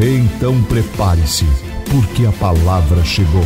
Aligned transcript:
Então 0.00 0.64
prepare-se, 0.68 1.44
porque 1.90 2.24
a 2.24 2.30
palavra 2.38 3.04
chegou. 3.04 3.42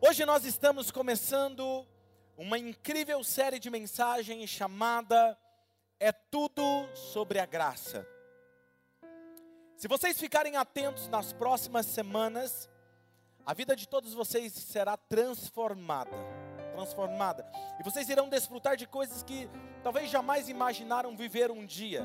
Hoje 0.00 0.24
nós 0.24 0.44
estamos 0.44 0.92
começando 0.92 1.84
uma 2.36 2.56
incrível 2.56 3.24
série 3.24 3.58
de 3.58 3.68
mensagens 3.68 4.48
chamada 4.48 5.36
É 5.98 6.12
Tudo 6.12 6.88
sobre 6.94 7.40
a 7.40 7.46
Graça. 7.46 8.06
Se 9.76 9.88
vocês 9.88 10.20
ficarem 10.20 10.54
atentos 10.54 11.08
nas 11.08 11.32
próximas 11.32 11.86
semanas, 11.86 12.70
a 13.44 13.52
vida 13.52 13.74
de 13.74 13.88
todos 13.88 14.14
vocês 14.14 14.52
será 14.52 14.96
transformada 14.96 16.16
transformada. 16.78 17.44
E 17.80 17.82
vocês 17.82 18.08
irão 18.08 18.28
desfrutar 18.28 18.76
de 18.76 18.86
coisas 18.86 19.22
que 19.22 19.50
talvez 19.82 20.08
jamais 20.08 20.48
imaginaram 20.48 21.16
viver 21.16 21.50
um 21.50 21.66
dia. 21.66 22.04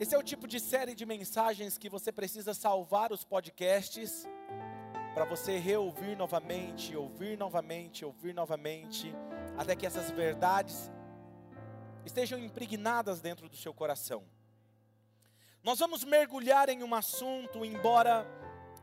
Esse 0.00 0.14
é 0.14 0.18
o 0.18 0.22
tipo 0.22 0.46
de 0.46 0.58
série 0.58 0.94
de 0.94 1.04
mensagens 1.04 1.76
que 1.76 1.90
você 1.90 2.10
precisa 2.10 2.54
salvar 2.54 3.12
os 3.12 3.24
podcasts 3.24 4.26
para 5.12 5.26
você 5.26 5.58
reouvir 5.58 6.16
novamente, 6.16 6.96
ouvir 6.96 7.36
novamente, 7.36 8.04
ouvir 8.04 8.32
novamente, 8.32 9.14
até 9.58 9.76
que 9.76 9.84
essas 9.84 10.10
verdades 10.10 10.90
estejam 12.06 12.38
impregnadas 12.38 13.20
dentro 13.20 13.48
do 13.48 13.56
seu 13.56 13.74
coração. 13.74 14.24
Nós 15.62 15.80
vamos 15.80 16.02
mergulhar 16.02 16.70
em 16.70 16.82
um 16.82 16.94
assunto, 16.94 17.64
embora 17.64 18.26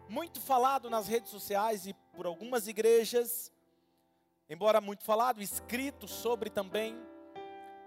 muito 0.08 0.40
falado 0.40 0.88
nas 0.88 1.08
redes 1.08 1.32
sociais 1.32 1.88
e 1.88 1.94
por 2.14 2.28
algumas 2.28 2.68
igrejas, 2.68 3.55
embora 4.50 4.80
muito 4.80 5.04
falado, 5.04 5.42
escrito 5.42 6.08
sobre 6.08 6.50
também, 6.50 6.96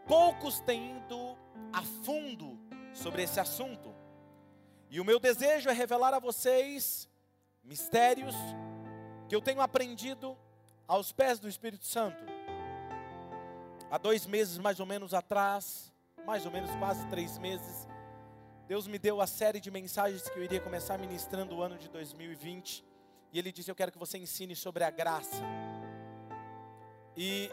poucos 0.06 0.61
têm 0.61 0.97
ido 0.98 1.37
a 1.73 1.83
fundo 2.05 2.59
sobre 2.92 3.23
esse 3.23 3.39
assunto. 3.39 3.95
E 4.91 5.01
o 5.01 5.05
meu 5.05 5.20
desejo 5.20 5.69
é 5.69 5.73
revelar 5.73 6.14
a 6.14 6.19
vocês 6.19 7.09
mistérios 7.62 8.34
que 9.29 9.34
eu 9.34 9.42
tenho 9.42 9.61
aprendido 9.61 10.36
aos 10.86 11.12
pés 11.12 11.39
do 11.39 11.48
Espírito 11.48 11.86
Santo. 11.86 12.25
Há 13.91 13.98
dois 13.98 14.27
meses 14.27 14.59
mais 14.59 14.81
ou 14.81 14.86
menos 14.86 15.12
atrás, 15.12 15.92
mais 16.27 16.45
ou 16.47 16.53
menos 16.53 16.70
quase 16.77 17.06
três 17.09 17.39
meses, 17.39 17.86
Deus 18.67 18.86
me 18.86 18.98
deu 18.98 19.19
a 19.20 19.27
série 19.27 19.61
de 19.61 19.70
mensagens 19.70 20.29
que 20.29 20.39
eu 20.39 20.45
iria 20.45 20.61
começar 20.61 20.98
ministrando 20.98 21.56
o 21.56 21.62
ano 21.62 21.79
de 21.79 21.89
2020. 21.89 22.84
E 23.33 23.39
Ele 23.39 23.51
disse: 23.51 23.70
Eu 23.70 23.75
quero 23.75 23.91
que 23.91 23.98
você 23.98 24.19
ensine 24.19 24.55
sobre 24.55 24.84
a 24.84 24.91
graça. 24.91 25.42
E 27.20 27.50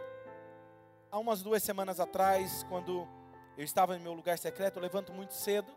há 1.11 1.17
umas 1.17 1.41
duas 1.41 1.63
semanas 1.63 1.99
atrás, 1.99 2.63
quando 2.69 3.07
eu 3.57 3.63
estava 3.63 3.97
em 3.97 3.99
meu 3.99 4.13
lugar 4.13 4.37
secreto, 4.37 4.77
eu 4.77 4.81
levanto 4.83 5.11
muito 5.11 5.33
cedo, 5.33 5.75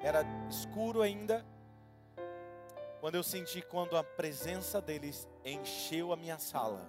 era 0.00 0.22
escuro 0.48 1.02
ainda, 1.02 1.44
quando 3.00 3.16
eu 3.16 3.24
senti 3.24 3.60
quando 3.62 3.96
a 3.96 4.04
presença 4.04 4.80
deles 4.80 5.28
encheu 5.44 6.12
a 6.12 6.16
minha 6.16 6.38
sala. 6.38 6.88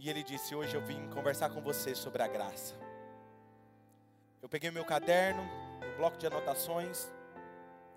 E 0.00 0.10
ele 0.10 0.24
disse: 0.24 0.52
Hoje 0.52 0.74
eu 0.74 0.84
vim 0.84 1.08
conversar 1.10 1.50
com 1.50 1.62
você 1.62 1.94
sobre 1.94 2.20
a 2.20 2.26
graça. 2.26 2.74
Eu 4.42 4.48
peguei 4.48 4.72
meu 4.72 4.84
caderno, 4.84 5.44
meu 5.78 5.96
bloco 5.96 6.16
de 6.16 6.26
anotações, 6.26 7.08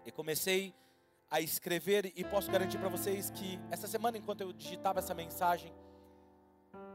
e 0.05 0.11
comecei 0.11 0.75
a 1.31 1.41
escrever. 1.41 2.13
E 2.15 2.23
posso 2.23 2.51
garantir 2.51 2.77
para 2.77 2.89
vocês 2.89 3.31
que 3.31 3.59
essa 3.71 3.87
semana, 3.87 4.19
enquanto 4.19 4.41
eu 4.41 4.53
digitava 4.53 4.99
essa 4.99 5.15
mensagem, 5.15 5.73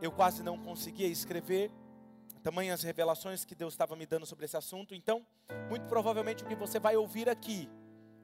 eu 0.00 0.10
quase 0.10 0.42
não 0.42 0.58
conseguia 0.58 1.06
escrever, 1.06 1.70
tamanhas 2.42 2.82
revelações 2.82 3.44
que 3.44 3.54
Deus 3.54 3.72
estava 3.74 3.94
me 3.94 4.04
dando 4.04 4.26
sobre 4.26 4.44
esse 4.44 4.56
assunto. 4.56 4.94
Então, 4.94 5.24
muito 5.68 5.86
provavelmente 5.86 6.42
o 6.42 6.46
que 6.46 6.54
você 6.54 6.80
vai 6.80 6.96
ouvir 6.96 7.28
aqui, 7.28 7.68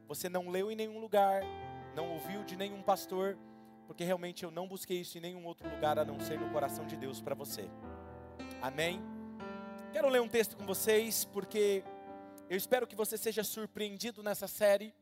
você 0.07 0.29
não 0.29 0.49
leu 0.49 0.71
em 0.71 0.77
nenhum 0.77 0.99
lugar, 0.99 1.43
não 1.95 2.11
ouviu 2.13 2.43
de 2.45 2.57
nenhum 2.57 2.83
pastor, 2.83 3.39
porque 3.87 4.05
realmente 4.05 4.45
eu 4.45 4.51
não 4.51 4.67
busquei 4.67 5.01
isso 5.01 5.17
em 5.19 5.21
nenhum 5.21 5.47
outro 5.47 5.69
lugar 5.69 5.99
a 5.99 6.05
não 6.05 6.21
ser 6.21 6.39
no 6.39 6.51
coração 6.51 6.87
de 6.87 6.97
Deus 6.97 7.21
para 7.21 7.35
você. 7.35 7.71
Amém? 8.61 9.01
Quero 9.93 10.09
ler 10.09 10.21
um 10.21 10.29
texto 10.29 10.57
com 10.57 10.67
vocês, 10.67 11.25
porque 11.25 11.83
eu 12.51 12.57
espero 12.57 12.87
que 12.87 12.97
você 12.97 13.17
seja 13.17 13.43
surpreendido 13.45 14.23
nessa 14.23 14.47
série. 14.47 14.95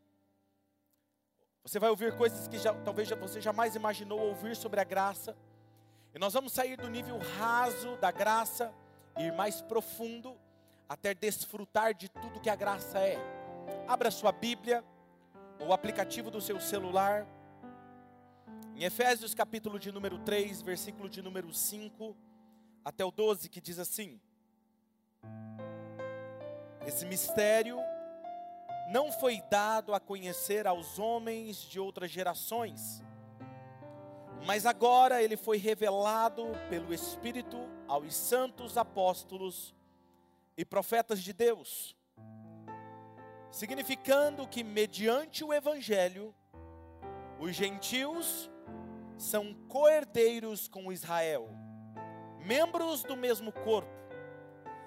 Você 1.62 1.78
vai 1.78 1.90
ouvir 1.90 2.16
coisas 2.16 2.46
que 2.46 2.58
já, 2.58 2.72
talvez 2.72 3.08
você 3.10 3.40
jamais 3.40 3.74
imaginou 3.74 4.20
ouvir 4.20 4.54
sobre 4.54 4.78
a 4.78 4.84
graça. 4.84 5.36
E 6.16 6.18
nós 6.18 6.32
vamos 6.32 6.54
sair 6.54 6.78
do 6.78 6.88
nível 6.88 7.18
raso 7.38 7.94
da 7.98 8.10
graça 8.10 8.72
ir 9.18 9.30
mais 9.34 9.60
profundo 9.60 10.34
até 10.88 11.12
desfrutar 11.12 11.92
de 11.92 12.08
tudo 12.08 12.40
que 12.40 12.48
a 12.48 12.56
graça 12.56 12.98
é. 12.98 13.18
Abra 13.86 14.10
sua 14.10 14.32
Bíblia, 14.32 14.82
o 15.60 15.74
aplicativo 15.74 16.30
do 16.30 16.40
seu 16.40 16.58
celular. 16.58 17.26
Em 18.74 18.84
Efésios 18.84 19.34
capítulo 19.34 19.78
de 19.78 19.92
número 19.92 20.18
3, 20.20 20.62
versículo 20.62 21.06
de 21.06 21.20
número 21.20 21.52
5 21.52 22.16
até 22.82 23.04
o 23.04 23.10
12, 23.10 23.50
que 23.50 23.60
diz 23.60 23.78
assim: 23.78 24.18
Esse 26.86 27.04
mistério 27.04 27.76
não 28.90 29.12
foi 29.12 29.42
dado 29.50 29.92
a 29.92 30.00
conhecer 30.00 30.66
aos 30.66 30.98
homens 30.98 31.58
de 31.58 31.78
outras 31.78 32.10
gerações, 32.10 33.02
mas 34.46 34.64
agora 34.64 35.20
ele 35.20 35.36
foi 35.36 35.58
revelado 35.58 36.52
pelo 36.70 36.94
Espírito 36.94 37.58
aos 37.88 38.14
santos 38.14 38.78
apóstolos 38.78 39.74
e 40.56 40.64
profetas 40.64 41.20
de 41.20 41.32
Deus, 41.32 41.96
significando 43.50 44.46
que, 44.46 44.62
mediante 44.62 45.42
o 45.42 45.52
Evangelho, 45.52 46.32
os 47.40 47.56
gentios 47.56 48.48
são 49.18 49.52
coerdeiros 49.68 50.68
com 50.68 50.92
Israel, 50.92 51.48
membros 52.38 53.02
do 53.02 53.16
mesmo 53.16 53.50
corpo 53.50 53.90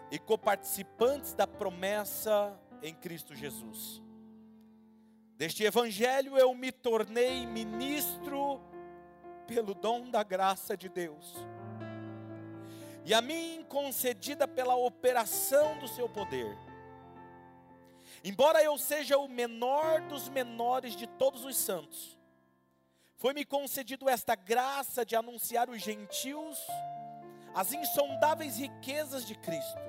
e 0.09 0.17
coparticipantes 0.17 1.33
da 1.33 1.45
promessa 1.45 2.57
em 2.81 2.95
Cristo 2.95 3.35
Jesus. 3.35 4.01
Deste 5.35 5.65
Evangelho 5.65 6.37
eu 6.37 6.53
me 6.55 6.71
tornei 6.71 7.45
ministro 7.45 8.61
pelo 9.49 9.73
dom 9.73 10.09
da 10.09 10.23
graça 10.23 10.77
de 10.77 10.87
Deus, 10.87 11.35
e 13.03 13.13
a 13.13 13.21
mim 13.21 13.65
concedida 13.67 14.47
pela 14.47 14.75
operação 14.75 15.77
do 15.79 15.87
seu 15.87 16.07
poder. 16.07 16.55
Embora 18.23 18.63
eu 18.63 18.77
seja 18.77 19.17
o 19.17 19.27
menor 19.27 20.01
dos 20.01 20.29
menores 20.29 20.95
de 20.95 21.07
todos 21.07 21.43
os 21.43 21.57
santos, 21.57 22.17
foi-me 23.15 23.43
concedido 23.43 24.07
esta 24.07 24.35
graça 24.35 25.03
de 25.03 25.15
anunciar 25.15 25.69
os 25.69 25.81
gentios 25.81 26.57
as 27.53 27.73
insondáveis 27.73 28.57
riquezas 28.57 29.25
de 29.25 29.35
Cristo 29.35 29.79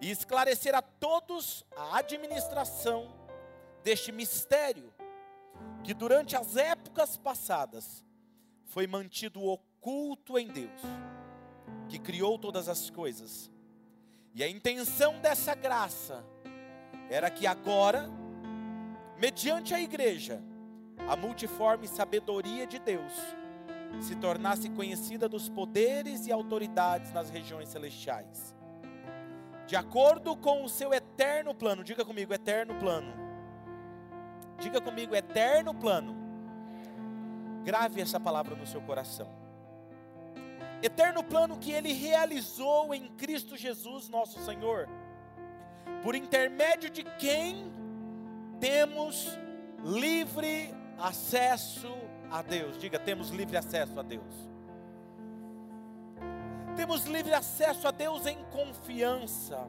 e 0.00 0.10
esclarecer 0.10 0.74
a 0.74 0.82
todos 0.82 1.64
a 1.76 1.98
administração 1.98 3.12
deste 3.82 4.12
mistério 4.12 4.92
que 5.82 5.92
durante 5.92 6.36
as 6.36 6.56
épocas 6.56 7.16
passadas 7.16 8.04
foi 8.68 8.86
mantido 8.86 9.42
oculto 9.44 10.38
em 10.38 10.46
Deus, 10.46 10.80
que 11.88 11.98
criou 11.98 12.38
todas 12.38 12.68
as 12.68 12.90
coisas. 12.90 13.50
E 14.34 14.42
a 14.42 14.48
intenção 14.48 15.18
dessa 15.20 15.54
graça 15.54 16.24
era 17.10 17.30
que 17.30 17.46
agora, 17.46 18.08
mediante 19.18 19.74
a 19.74 19.80
igreja, 19.80 20.42
a 21.08 21.16
multiforme 21.16 21.88
sabedoria 21.88 22.66
de 22.66 22.78
Deus 22.78 23.12
se 24.02 24.14
tornasse 24.16 24.68
conhecida 24.68 25.26
dos 25.28 25.48
poderes 25.48 26.26
e 26.26 26.32
autoridades 26.32 27.10
nas 27.10 27.30
regiões 27.30 27.70
celestiais. 27.70 28.54
De 29.66 29.76
acordo 29.76 30.36
com 30.36 30.62
o 30.62 30.68
seu 30.68 30.92
eterno 30.92 31.54
plano, 31.54 31.82
diga 31.82 32.04
comigo, 32.04 32.34
eterno 32.34 32.74
plano. 32.74 33.14
Diga 34.58 34.80
comigo, 34.80 35.14
eterno 35.14 35.74
plano 35.74 36.17
Grave 37.68 38.00
essa 38.00 38.18
palavra 38.18 38.56
no 38.56 38.66
seu 38.66 38.80
coração. 38.80 39.28
eterno 40.82 41.22
plano 41.22 41.58
que 41.58 41.70
ele 41.70 41.92
realizou 41.92 42.94
em 42.94 43.08
Cristo 43.08 43.58
Jesus, 43.58 44.08
nosso 44.08 44.42
Senhor, 44.42 44.88
por 46.02 46.14
intermédio 46.14 46.88
de 46.88 47.04
quem 47.04 47.70
temos 48.58 49.38
livre 49.84 50.74
acesso 50.98 51.94
a 52.30 52.40
Deus. 52.40 52.78
Diga, 52.78 52.98
temos 52.98 53.28
livre 53.28 53.58
acesso 53.58 54.00
a 54.00 54.02
Deus. 54.02 54.34
Temos 56.74 57.04
livre 57.04 57.34
acesso 57.34 57.86
a 57.86 57.90
Deus 57.90 58.24
em 58.24 58.42
confiança, 58.44 59.68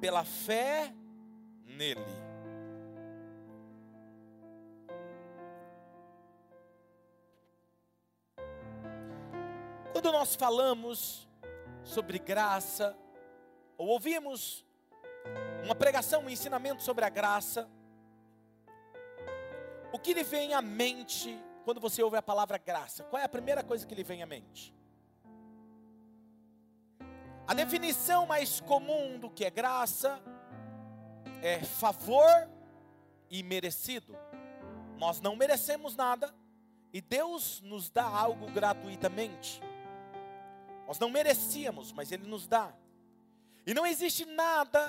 pela 0.00 0.22
fé 0.22 0.94
nele. 1.66 2.29
Quando 10.00 10.14
nós 10.14 10.34
falamos 10.34 11.28
sobre 11.84 12.18
graça, 12.18 12.96
ou 13.76 13.88
ouvimos 13.88 14.64
uma 15.62 15.74
pregação, 15.74 16.22
um 16.22 16.30
ensinamento 16.30 16.82
sobre 16.82 17.04
a 17.04 17.10
graça, 17.10 17.68
o 19.92 19.98
que 19.98 20.14
lhe 20.14 20.22
vem 20.22 20.54
à 20.54 20.62
mente 20.62 21.38
quando 21.66 21.82
você 21.82 22.02
ouve 22.02 22.16
a 22.16 22.22
palavra 22.22 22.56
graça? 22.56 23.04
Qual 23.04 23.20
é 23.20 23.26
a 23.26 23.28
primeira 23.28 23.62
coisa 23.62 23.86
que 23.86 23.94
lhe 23.94 24.02
vem 24.02 24.22
à 24.22 24.26
mente? 24.26 24.74
A 27.46 27.52
definição 27.52 28.24
mais 28.24 28.58
comum 28.58 29.18
do 29.18 29.28
que 29.28 29.44
é 29.44 29.50
graça 29.50 30.18
é 31.42 31.60
favor 31.62 32.48
e 33.28 33.42
merecido. 33.42 34.16
Nós 34.96 35.20
não 35.20 35.36
merecemos 35.36 35.94
nada 35.94 36.34
e 36.90 37.02
Deus 37.02 37.60
nos 37.60 37.90
dá 37.90 38.06
algo 38.06 38.50
gratuitamente. 38.50 39.60
Nós 40.90 40.98
não 40.98 41.08
merecíamos, 41.08 41.92
mas 41.92 42.10
Ele 42.10 42.26
nos 42.26 42.48
dá. 42.48 42.74
E 43.64 43.72
não 43.72 43.86
existe 43.86 44.24
nada 44.24 44.88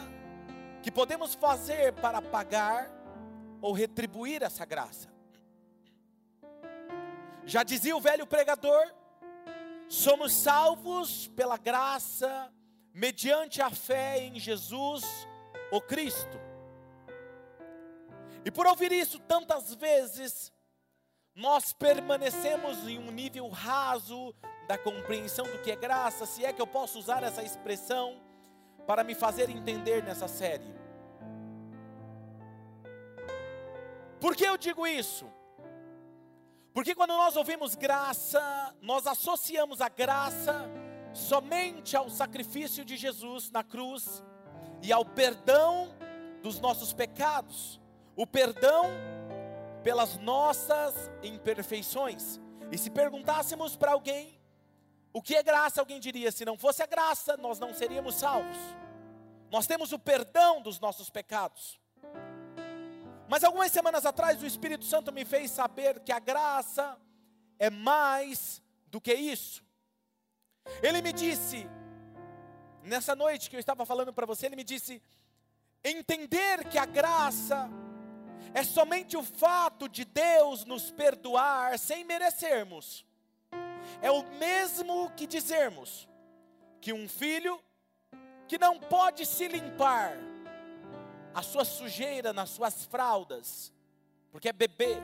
que 0.82 0.90
podemos 0.90 1.36
fazer 1.36 1.94
para 1.94 2.20
pagar 2.20 2.90
ou 3.62 3.72
retribuir 3.72 4.42
essa 4.42 4.66
graça. 4.66 5.14
Já 7.46 7.62
dizia 7.62 7.96
o 7.96 8.02
velho 8.02 8.26
pregador: 8.26 8.92
somos 9.88 10.34
salvos 10.34 11.28
pela 11.36 11.56
graça, 11.56 12.52
mediante 12.92 13.62
a 13.62 13.70
fé 13.70 14.24
em 14.24 14.40
Jesus, 14.40 15.04
o 15.72 15.80
Cristo. 15.80 16.42
E 18.44 18.50
por 18.50 18.66
ouvir 18.66 18.92
isso 18.92 19.20
tantas 19.20 19.76
vezes, 19.76 20.52
nós 21.36 21.74
permanecemos 21.74 22.88
em 22.88 22.98
um 22.98 23.12
nível 23.12 23.48
raso 23.50 24.34
da 24.72 24.78
compreensão 24.78 25.46
do 25.46 25.60
que 25.60 25.70
é 25.70 25.76
graça, 25.76 26.26
se 26.26 26.46
é 26.46 26.54
que 26.54 26.62
eu 26.62 26.66
posso 26.66 26.98
usar 26.98 27.24
essa 27.24 27.44
expressão 27.44 28.16
para 28.88 29.04
me 29.04 29.14
fazer 29.14 29.50
entender 29.50 30.02
nessa 30.02 30.30
série. 30.30 30.74
Por 34.22 34.34
que 34.34 34.46
eu 34.46 34.56
digo 34.58 34.88
isso? 34.88 35.30
Porque 36.74 36.96
quando 36.96 37.10
nós 37.10 37.36
ouvimos 37.36 37.76
graça, 37.76 38.74
nós 38.82 39.06
associamos 39.06 39.82
a 39.82 39.90
graça 39.90 40.64
somente 41.12 41.98
ao 41.98 42.10
sacrifício 42.10 42.86
de 42.86 42.96
Jesus 42.96 43.52
na 43.52 43.66
cruz 43.66 44.24
e 44.82 44.90
ao 44.94 45.04
perdão 45.04 45.94
dos 46.42 46.62
nossos 46.62 46.94
pecados, 46.94 47.78
o 48.16 48.26
perdão 48.26 48.86
pelas 49.84 50.18
nossas 50.18 51.12
imperfeições. 51.22 52.40
E 52.72 52.78
se 52.78 52.90
perguntássemos 52.90 53.76
para 53.76 53.92
alguém 53.92 54.41
o 55.14 55.22
que 55.22 55.36
é 55.36 55.44
graça, 55.44 55.82
alguém 55.82 56.00
diria: 56.00 56.32
se 56.32 56.46
não 56.46 56.58
fosse 56.58 56.82
a 56.82 56.86
graça, 56.86 57.38
nós 57.38 57.60
não 57.60 57.74
seríamos 57.74 58.16
salvos. 58.16 58.58
Nós 59.50 59.68
temos 59.68 59.92
o 59.92 60.00
perdão 60.00 60.62
dos 60.62 60.80
nossos 60.80 61.10
pecados. 61.10 61.80
Mas 63.28 63.44
algumas 63.44 63.72
semanas 63.72 64.06
atrás 64.06 64.42
o 64.42 64.46
Espírito 64.46 64.86
Santo 64.86 65.12
me 65.12 65.26
fez 65.26 65.52
saber 65.52 66.00
que 66.02 66.12
a 66.12 66.20
graça 66.20 66.98
é 67.60 67.70
mais 67.70 68.62
do 68.88 69.00
que 69.00 69.14
isso. 69.14 69.64
Ele 70.82 71.02
me 71.02 71.12
disse, 71.14 71.68
nessa 72.84 73.16
noite 73.16 73.50
que 73.50 73.56
eu 73.56 73.60
estava 73.60 73.86
falando 73.86 74.14
para 74.14 74.26
você, 74.26 74.46
ele 74.46 74.56
me 74.56 74.64
disse: 74.64 75.02
entender 75.84 76.68
que 76.70 76.78
a 76.78 76.86
graça 76.86 77.70
é 78.54 78.64
somente 78.64 79.16
o 79.16 79.24
fato 79.24 79.88
de 79.88 80.06
Deus 80.06 80.66
nos 80.66 80.92
perdoar 80.92 81.78
sem 81.78 82.04
merecermos, 82.04 83.06
é 84.02 84.12
o 84.12 84.24
mesmo 84.38 85.10
que 85.12 85.26
dizermos 85.26 86.08
que 86.80 86.94
um 86.94 87.08
filho 87.08 87.60
que 88.48 88.58
não 88.58 88.80
pode 88.80 89.26
se 89.26 89.48
limpar, 89.48 90.14
a 91.34 91.42
sua 91.42 91.64
sujeira 91.64 92.34
nas 92.34 92.50
suas 92.50 92.86
fraldas, 92.86 93.72
porque 94.32 94.50
é 94.50 94.54
bebê. 94.54 94.98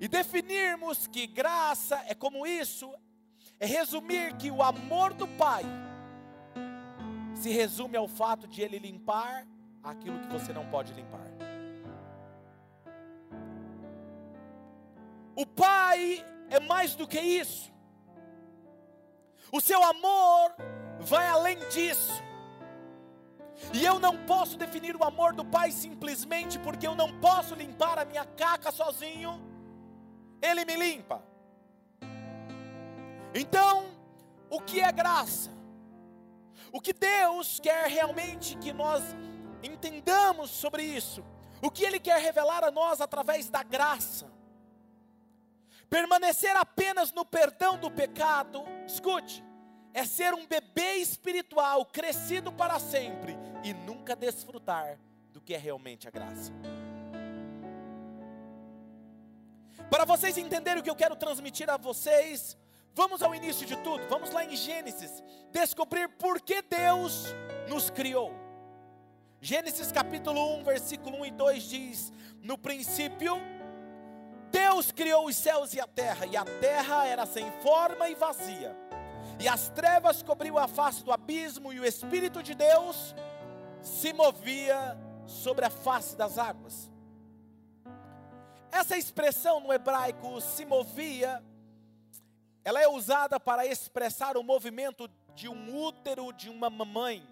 E 0.00 0.08
definirmos 0.08 1.06
que 1.06 1.26
graça 1.26 2.02
é 2.08 2.14
como 2.14 2.46
isso, 2.46 2.92
é 3.60 3.66
resumir 3.66 4.36
que 4.36 4.50
o 4.50 4.62
amor 4.62 5.12
do 5.14 5.28
Pai 5.28 5.62
se 7.34 7.50
resume 7.50 7.96
ao 7.96 8.08
fato 8.08 8.48
de 8.48 8.62
Ele 8.62 8.78
limpar 8.78 9.46
aquilo 9.82 10.18
que 10.20 10.28
você 10.28 10.52
não 10.52 10.66
pode 10.68 10.92
limpar. 10.92 11.30
O 15.36 15.46
Pai 15.46 16.24
é 16.50 16.60
mais 16.60 16.94
do 16.94 17.06
que 17.06 17.20
isso. 17.20 17.72
O 19.52 19.60
seu 19.60 19.82
amor 19.82 20.54
vai 20.98 21.26
além 21.28 21.58
disso. 21.68 22.22
E 23.72 23.84
eu 23.84 23.98
não 23.98 24.16
posso 24.26 24.56
definir 24.56 24.96
o 24.96 25.04
amor 25.04 25.32
do 25.32 25.44
Pai 25.44 25.70
simplesmente 25.70 26.58
porque 26.58 26.86
eu 26.86 26.94
não 26.94 27.20
posso 27.20 27.54
limpar 27.54 27.98
a 27.98 28.04
minha 28.04 28.24
caca 28.24 28.70
sozinho. 28.72 29.40
Ele 30.42 30.64
me 30.64 30.76
limpa. 30.76 31.22
Então, 33.34 33.86
o 34.48 34.60
que 34.60 34.80
é 34.80 34.90
graça? 34.90 35.50
O 36.72 36.80
que 36.80 36.92
Deus 36.92 37.60
quer 37.60 37.86
realmente 37.86 38.56
que 38.56 38.72
nós 38.72 39.02
entendamos 39.62 40.50
sobre 40.50 40.82
isso? 40.82 41.24
O 41.62 41.70
que 41.70 41.84
Ele 41.84 42.00
quer 42.00 42.20
revelar 42.20 42.64
a 42.64 42.70
nós 42.70 43.00
através 43.00 43.48
da 43.48 43.62
graça? 43.62 44.39
Permanecer 45.90 46.54
apenas 46.56 47.12
no 47.12 47.24
perdão 47.24 47.76
do 47.76 47.90
pecado, 47.90 48.62
escute, 48.86 49.44
é 49.92 50.04
ser 50.04 50.32
um 50.32 50.46
bebê 50.46 50.94
espiritual 50.94 51.84
crescido 51.84 52.52
para 52.52 52.78
sempre 52.78 53.36
e 53.64 53.74
nunca 53.74 54.14
desfrutar 54.14 55.00
do 55.32 55.40
que 55.40 55.52
é 55.52 55.58
realmente 55.58 56.06
a 56.06 56.10
graça. 56.12 56.52
Para 59.90 60.04
vocês 60.04 60.38
entenderem 60.38 60.80
o 60.80 60.84
que 60.84 60.90
eu 60.90 60.94
quero 60.94 61.16
transmitir 61.16 61.68
a 61.68 61.76
vocês, 61.76 62.56
vamos 62.94 63.20
ao 63.20 63.34
início 63.34 63.66
de 63.66 63.76
tudo, 63.78 64.06
vamos 64.08 64.30
lá 64.30 64.44
em 64.44 64.54
Gênesis, 64.54 65.20
descobrir 65.50 66.08
por 66.10 66.40
que 66.40 66.62
Deus 66.62 67.24
nos 67.68 67.90
criou. 67.90 68.32
Gênesis 69.40 69.90
capítulo 69.90 70.58
1, 70.58 70.62
versículo 70.62 71.18
1 71.22 71.26
e 71.26 71.30
2 71.32 71.62
diz: 71.64 72.12
No 72.42 72.56
princípio, 72.56 73.40
Deus 74.50 74.90
criou 74.90 75.26
os 75.26 75.36
céus 75.36 75.72
e 75.74 75.80
a 75.80 75.86
terra, 75.86 76.26
e 76.26 76.36
a 76.36 76.44
terra 76.44 77.06
era 77.06 77.26
sem 77.26 77.50
forma 77.62 78.08
e 78.08 78.14
vazia, 78.14 78.76
e 79.38 79.48
as 79.48 79.68
trevas 79.70 80.22
cobriam 80.22 80.58
a 80.58 80.66
face 80.66 81.04
do 81.04 81.12
abismo, 81.12 81.72
e 81.72 81.80
o 81.80 81.84
Espírito 81.84 82.42
de 82.42 82.54
Deus 82.54 83.14
se 83.82 84.12
movia 84.12 84.98
sobre 85.26 85.64
a 85.64 85.70
face 85.70 86.16
das 86.16 86.38
águas. 86.38 86.90
Essa 88.72 88.96
expressão 88.96 89.60
no 89.60 89.72
hebraico 89.72 90.40
se 90.40 90.64
movia, 90.64 91.42
ela 92.64 92.80
é 92.80 92.88
usada 92.88 93.40
para 93.40 93.66
expressar 93.66 94.36
o 94.36 94.42
movimento 94.42 95.08
de 95.34 95.48
um 95.48 95.84
útero 95.84 96.32
de 96.32 96.48
uma 96.48 96.68
mamãe, 96.68 97.26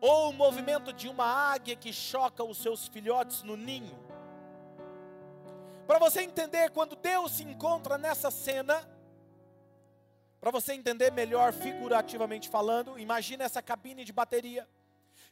ou 0.00 0.30
o 0.30 0.32
movimento 0.32 0.92
de 0.92 1.08
uma 1.08 1.24
águia 1.24 1.76
que 1.76 1.92
choca 1.92 2.42
os 2.42 2.58
seus 2.58 2.88
filhotes 2.88 3.42
no 3.42 3.56
ninho. 3.56 4.11
Para 5.92 5.98
você 5.98 6.22
entender, 6.22 6.70
quando 6.70 6.96
Deus 6.96 7.32
se 7.32 7.42
encontra 7.42 7.98
nessa 7.98 8.30
cena, 8.30 8.82
para 10.40 10.50
você 10.50 10.72
entender 10.72 11.12
melhor 11.12 11.52
figurativamente 11.52 12.48
falando, 12.48 12.98
imagina 12.98 13.44
essa 13.44 13.60
cabine 13.60 14.02
de 14.02 14.10
bateria. 14.10 14.66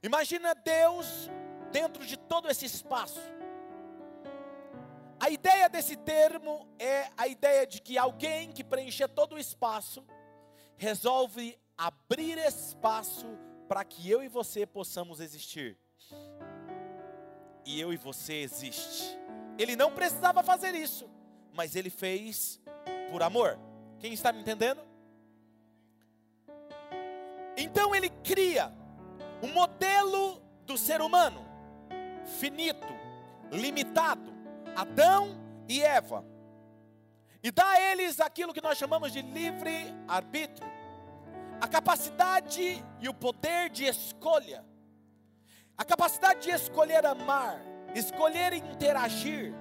Imagina 0.02 0.54
Deus 0.54 1.30
dentro 1.72 2.04
de 2.04 2.18
todo 2.18 2.50
esse 2.50 2.66
espaço. 2.66 3.22
A 5.18 5.30
ideia 5.30 5.66
desse 5.66 5.96
termo 5.96 6.68
é 6.78 7.08
a 7.16 7.26
ideia 7.26 7.66
de 7.66 7.80
que 7.80 7.96
alguém 7.96 8.52
que 8.52 8.62
preencher 8.62 9.08
todo 9.08 9.36
o 9.36 9.38
espaço 9.38 10.04
resolve 10.76 11.58
abrir 11.74 12.36
espaço 12.36 13.26
para 13.66 13.82
que 13.82 14.10
eu 14.10 14.22
e 14.22 14.28
você 14.28 14.66
possamos 14.66 15.20
existir. 15.20 15.78
E 17.64 17.80
eu 17.80 17.94
e 17.94 17.96
você 17.96 18.34
existe. 18.34 19.18
Ele 19.58 19.76
não 19.76 19.92
precisava 19.92 20.42
fazer 20.42 20.74
isso, 20.74 21.08
mas 21.52 21.76
ele 21.76 21.90
fez 21.90 22.60
por 23.10 23.22
amor. 23.22 23.58
Quem 23.98 24.12
está 24.12 24.32
me 24.32 24.40
entendendo? 24.40 24.80
Então 27.56 27.94
ele 27.94 28.08
cria 28.24 28.72
um 29.42 29.52
modelo 29.52 30.40
do 30.64 30.78
ser 30.78 31.00
humano, 31.00 31.44
finito, 32.38 32.86
limitado, 33.50 34.32
Adão 34.74 35.38
e 35.68 35.82
Eva, 35.82 36.24
e 37.42 37.50
dá 37.50 37.68
a 37.70 37.80
eles 37.80 38.20
aquilo 38.20 38.52
que 38.52 38.62
nós 38.62 38.78
chamamos 38.78 39.12
de 39.12 39.22
livre 39.22 39.94
arbítrio, 40.06 40.70
a 41.60 41.66
capacidade 41.66 42.82
e 43.00 43.08
o 43.08 43.14
poder 43.14 43.70
de 43.70 43.84
escolha, 43.84 44.64
a 45.76 45.84
capacidade 45.84 46.40
de 46.40 46.50
escolher 46.50 47.04
amar, 47.04 47.60
escolher 47.94 48.52
interagir, 48.52 49.54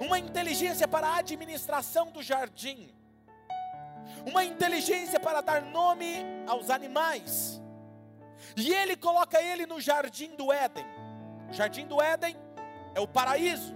uma 0.00 0.18
inteligência 0.18 0.86
para 0.86 1.08
a 1.08 1.18
administração 1.18 2.10
do 2.10 2.22
jardim, 2.22 2.92
uma 4.26 4.44
inteligência 4.44 5.18
para 5.18 5.40
dar 5.40 5.62
nome 5.62 6.24
aos 6.46 6.70
animais. 6.70 7.60
E 8.56 8.72
ele 8.72 8.96
coloca 8.96 9.42
ele 9.42 9.66
no 9.66 9.80
jardim 9.80 10.34
do 10.36 10.52
Éden. 10.52 10.84
O 11.50 11.52
jardim 11.52 11.86
do 11.86 12.00
Éden 12.00 12.36
é 12.94 13.00
o 13.00 13.08
paraíso. 13.08 13.74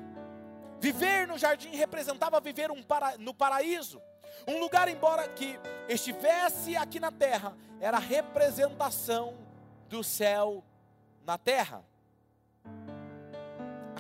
Viver 0.81 1.27
no 1.27 1.39
jardim 1.39 1.75
representava 1.77 2.41
viver 2.41 2.71
um 2.71 2.83
para, 2.83 3.17
no 3.19 3.33
paraíso. 3.33 4.01
Um 4.47 4.59
lugar, 4.59 4.89
embora 4.89 5.29
que 5.29 5.59
estivesse 5.89 6.77
aqui 6.77 6.99
na 6.99 7.13
terra, 7.13 7.57
era 7.81 7.99
representação 7.99 9.35
do 9.89 10.03
céu 10.03 10.65
na 11.25 11.39
terra. 11.39 11.85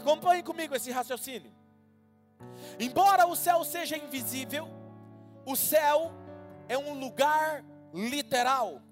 Acompanhe 0.03 0.43
comigo 0.43 0.75
esse 0.75 0.91
raciocínio. 0.91 1.53
Embora 2.79 3.25
o 3.25 3.37
céu 3.37 3.63
seja 3.63 3.97
invisível, 3.97 4.69
o 5.47 5.55
céu 5.55 6.11
é 6.69 6.77
um 6.77 6.99
lugar 6.99 7.65
literal. 7.95 8.83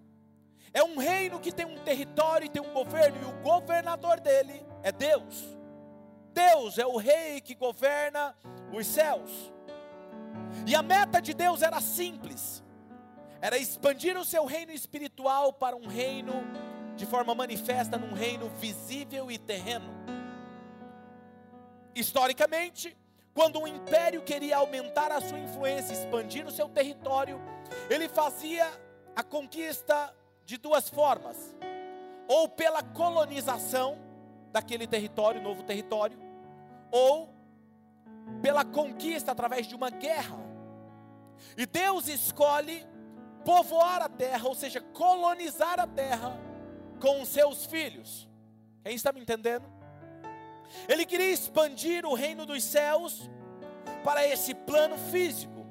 É 0.73 0.85
um 0.85 0.99
reino 0.99 1.41
que 1.41 1.51
tem 1.51 1.67
um 1.67 1.83
território 1.83 2.47
e 2.47 2.49
tem 2.49 2.63
um 2.63 2.73
governo, 2.73 3.21
e 3.21 3.25
o 3.25 3.43
governador 3.43 4.21
dele 4.21 4.65
é 4.85 4.93
Deus. 4.93 5.59
Deus 6.33 6.79
é 6.79 6.87
o 6.87 6.97
rei 6.97 7.41
que 7.41 7.57
governa 7.57 8.33
os 8.73 8.87
céus. 8.87 9.53
E 10.65 10.77
a 10.77 10.83
meta 10.83 11.21
de 11.21 11.35
Deus 11.35 11.61
era 11.61 11.81
simples: 11.81 12.63
era 13.41 13.59
expandir 13.59 14.17
o 14.17 14.25
seu 14.25 14.45
reino 14.45 14.71
espiritual 14.71 15.53
para 15.53 15.75
um 15.75 15.89
reino 15.89 16.35
de 16.95 17.05
forma 17.05 17.35
manifesta, 17.35 17.99
num 17.99 18.15
reino 18.15 18.49
visível 18.61 19.29
e 19.29 19.39
terreno. 19.39 20.20
Historicamente, 21.95 22.97
quando 23.35 23.61
um 23.61 23.67
império 23.67 24.23
queria 24.23 24.59
aumentar 24.59 25.11
a 25.11 25.21
sua 25.21 25.39
influência, 25.39 25.93
expandir 25.93 26.47
o 26.47 26.51
seu 26.51 26.69
território, 26.69 27.41
ele 27.89 28.09
fazia 28.09 28.71
a 29.15 29.23
conquista 29.23 30.15
de 30.45 30.57
duas 30.57 30.89
formas: 30.89 31.55
ou 32.29 32.49
pela 32.49 32.83
colonização 32.83 33.99
daquele 34.53 34.87
território, 34.87 35.43
novo 35.43 35.63
território, 35.63 36.19
ou 36.91 37.33
pela 38.43 38.65
conquista 38.65 39.33
através 39.33 39.67
de 39.67 39.75
uma 39.75 39.91
guerra. 39.91 40.39
E 41.57 41.67
Deus 41.67 42.09
escolhe 42.09 42.87
povoar 43.45 44.03
a 44.03 44.09
terra, 44.09 44.47
ou 44.47 44.55
seja, 44.55 44.81
colonizar 44.81 45.81
a 45.81 45.87
terra 45.87 46.39
com 47.01 47.23
os 47.23 47.29
seus 47.29 47.65
filhos. 47.67 48.29
Quem 48.85 48.95
está 48.95 49.13
me 49.13 49.21
entendendo? 49.21 49.80
Ele 50.89 51.05
queria 51.05 51.31
expandir 51.31 52.05
o 52.07 52.15
reino 52.15 52.47
dos 52.47 52.63
céus 52.63 53.29
para 54.05 54.27
esse 54.27 54.55
plano 54.55 54.97
físico. 54.97 55.67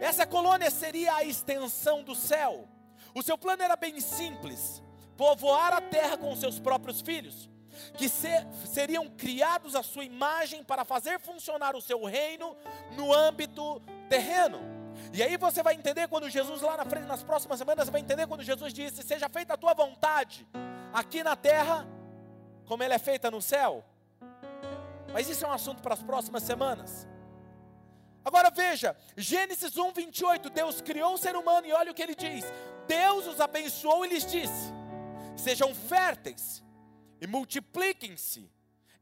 Essa 0.00 0.26
colônia 0.26 0.70
seria 0.70 1.14
a 1.14 1.24
extensão 1.24 2.02
do 2.02 2.14
céu. 2.14 2.68
O 3.14 3.22
seu 3.22 3.36
plano 3.36 3.62
era 3.62 3.76
bem 3.76 4.00
simples: 4.00 4.82
povoar 5.16 5.72
a 5.74 5.80
terra 5.80 6.16
com 6.16 6.34
seus 6.36 6.58
próprios 6.58 7.00
filhos, 7.00 7.50
que 7.94 8.08
ser, 8.08 8.46
seriam 8.66 9.08
criados 9.08 9.74
à 9.74 9.82
sua 9.82 10.04
imagem 10.04 10.64
para 10.64 10.84
fazer 10.84 11.20
funcionar 11.20 11.76
o 11.76 11.80
seu 11.80 12.02
reino 12.04 12.56
no 12.92 13.12
âmbito 13.12 13.80
terreno. 14.08 14.60
E 15.12 15.22
aí 15.22 15.36
você 15.36 15.62
vai 15.62 15.74
entender 15.74 16.08
quando 16.08 16.28
Jesus 16.28 16.62
lá 16.62 16.76
na 16.76 16.84
frente, 16.84 17.06
nas 17.06 17.22
próximas 17.22 17.58
semanas, 17.58 17.88
vai 17.88 18.00
entender 18.00 18.26
quando 18.26 18.42
Jesus 18.42 18.72
disse: 18.72 19.02
Seja 19.02 19.28
feita 19.28 19.54
a 19.54 19.56
tua 19.56 19.74
vontade, 19.74 20.46
aqui 20.92 21.22
na 21.22 21.36
terra, 21.36 21.86
como 22.66 22.82
ela 22.82 22.94
é 22.94 22.98
feita 22.98 23.30
no 23.30 23.42
céu. 23.42 23.84
Mas 25.12 25.28
isso 25.28 25.44
é 25.44 25.48
um 25.48 25.52
assunto 25.52 25.82
para 25.82 25.94
as 25.94 26.02
próximas 26.02 26.42
semanas. 26.42 27.06
Agora 28.24 28.50
veja, 28.50 28.96
Gênesis 29.16 29.76
1, 29.76 29.92
28, 29.92 30.50
Deus 30.50 30.80
criou 30.80 31.14
o 31.14 31.18
ser 31.18 31.34
humano 31.34 31.66
e 31.66 31.72
olha 31.72 31.90
o 31.90 31.94
que 31.94 32.02
ele 32.02 32.14
diz: 32.14 32.44
Deus 32.86 33.26
os 33.26 33.40
abençoou 33.40 34.04
e 34.04 34.08
lhes 34.08 34.26
disse: 34.26 34.72
Sejam 35.36 35.74
férteis 35.74 36.62
e 37.20 37.26
multipliquem-se, 37.26 38.50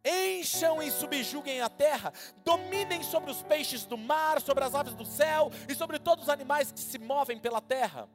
encham 0.04 0.82
e 0.82 0.90
subjuguem 0.90 1.60
a 1.60 1.68
terra, 1.68 2.12
dominem 2.44 3.02
sobre 3.02 3.30
os 3.30 3.42
peixes 3.42 3.84
do 3.84 3.98
mar, 3.98 4.40
sobre 4.40 4.64
as 4.64 4.74
aves 4.74 4.94
do 4.94 5.04
céu 5.04 5.50
e 5.68 5.74
sobre 5.74 5.98
todos 5.98 6.24
os 6.24 6.30
animais 6.30 6.70
que 6.70 6.80
se 6.80 6.98
movem 6.98 7.38
pela 7.38 7.60
terra. 7.60 8.08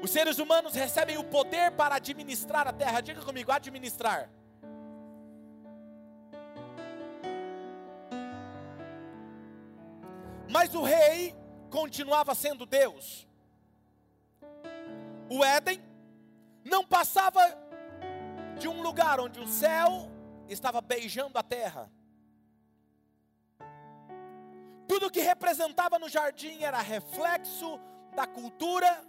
Os 0.00 0.12
seres 0.12 0.38
humanos 0.38 0.74
recebem 0.74 1.18
o 1.18 1.24
poder 1.24 1.72
para 1.72 1.96
administrar 1.96 2.68
a 2.68 2.72
terra, 2.72 3.00
diga 3.00 3.20
comigo: 3.20 3.50
administrar. 3.50 4.30
Mas 10.48 10.74
o 10.74 10.82
rei 10.82 11.36
continuava 11.70 12.34
sendo 12.34 12.64
Deus. 12.64 13.26
O 15.30 15.44
Éden 15.44 15.82
não 16.64 16.84
passava 16.84 17.40
de 18.58 18.66
um 18.66 18.80
lugar 18.80 19.20
onde 19.20 19.38
o 19.38 19.46
céu 19.46 20.10
estava 20.48 20.80
beijando 20.80 21.38
a 21.38 21.42
terra. 21.42 21.90
Tudo 24.86 25.10
que 25.10 25.20
representava 25.20 25.98
no 25.98 26.08
jardim 26.08 26.62
era 26.62 26.80
reflexo 26.80 27.78
da 28.16 28.26
cultura, 28.26 29.04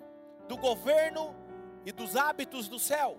do 0.48 0.58
governo 0.58 1.34
e 1.86 1.92
dos 1.92 2.18
hábitos 2.18 2.68
do 2.68 2.78
céu. 2.78 3.18